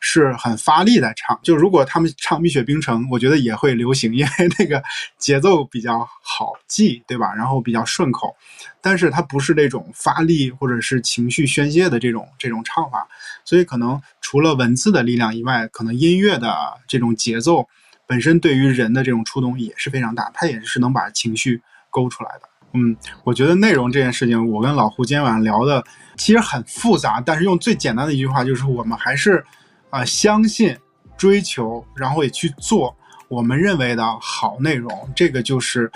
[0.00, 1.38] 是很发力在唱。
[1.42, 4.82] 就如果他们唱《蜜雪冰城》，我觉得也会流行，因为那个
[5.18, 7.34] 节奏比较好记，对吧？
[7.34, 8.34] 然后比较顺口。
[8.80, 13.06] 但是它不是那种发力或者是情绪宣泄的这种这种唱法，
[13.44, 17.68] 所以可能除了文字的力量以外，可能音乐的这种节奏
[18.06, 21.60] 本身对于人的这种触动也是非常大，它也是能把情绪
[21.90, 22.48] 勾出来的。
[22.72, 25.82] 嗯，我觉得内容这件事情，我跟老胡今天晚上聊的
[26.16, 29.42] 其实很复杂，但是用最简单的一句话，就是我们还是
[29.88, 30.76] 啊相信、
[31.16, 32.94] 追求，然后也去做
[33.28, 34.90] 我们认为的好内容。
[35.16, 35.90] 这个就是，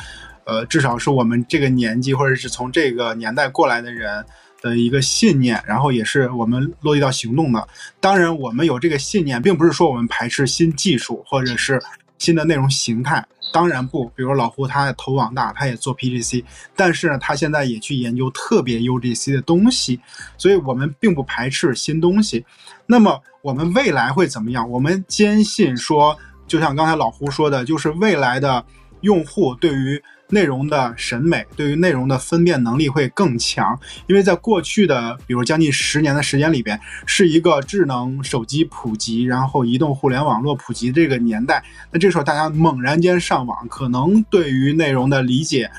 [0.45, 4.25] 呃，至少是我们这个年纪或者是从这个年代过来的人
[4.63, 7.69] 的一个信念，然后也是我们落地到行动的。
[8.01, 11.83] 当然，我们有这个信念，并不是说我们排斥新技术或者是。
[12.21, 16.45] 新的内容形态当然不，比如老胡他投网大，他也做 PGC，
[16.77, 20.01] 但是呢，他现在也去研究特别 UGC 的东西，
[20.37, 22.45] 所以我们并不排斥新东西。
[22.87, 24.69] 那么我们未来会怎么样？
[24.71, 28.65] 我们坚信说，就像刚才老胡说的，就是未来的
[29.01, 30.03] 用户对于。
[30.31, 41.63] 内容的审美对于内容的分辨能力会更强，因为在过去的比如将近十年的时间里边，是一个智能手机普及，然后移动互联网络普及这个年代。
[41.93, 45.71] 那这时候大家猛然间上网，可能对于内容的理解，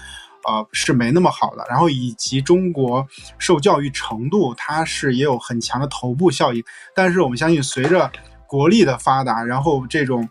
[0.45, 1.66] 呃是没那么好的。
[1.70, 6.64] 然后以及中国受教育程度，它是也有很强的头部效应。
[6.93, 8.12] 但是我们相信，随着
[8.47, 10.28] 国力的发达，然后这种。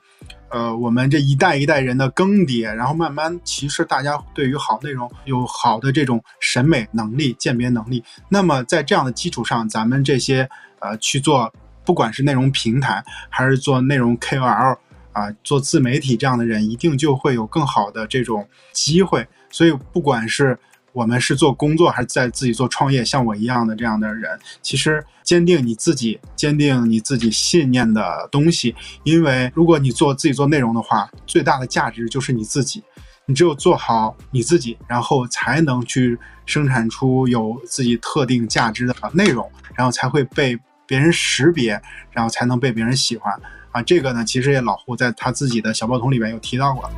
[0.50, 8.02] 呃，我们这一代一代人的更迭，然后慢慢，其实大家对于好内容有好的这种审美能力、鉴别能力。
[8.28, 10.48] 那么在这样的基础上，咱们这些
[10.80, 11.52] 呃去做，
[11.84, 14.76] 不管是内容平台还是做内容 KOL
[15.12, 19.26] 啊，做自媒体这样的人，一定就会有更好的这种机会。
[19.50, 20.58] 所以，不管是
[20.92, 28.74] 我们是做工作还是在自己做创业，像我一样的这样的人，其实坚定你自己，坚定你自己信念的东西。
[29.04, 32.82] 因为如果你做自己做内容的话，最大的价值就是你自己。
[33.26, 41.80] 你只有做好你自己，然后才能去生产出有自己特定价值的内容，然后才会被别人识别，
[42.10, 43.32] 然后才能被别人喜欢
[43.70, 43.80] 啊。
[43.82, 46.90] 这个呢，其实也老胡在他自己的小报童里面有提到过。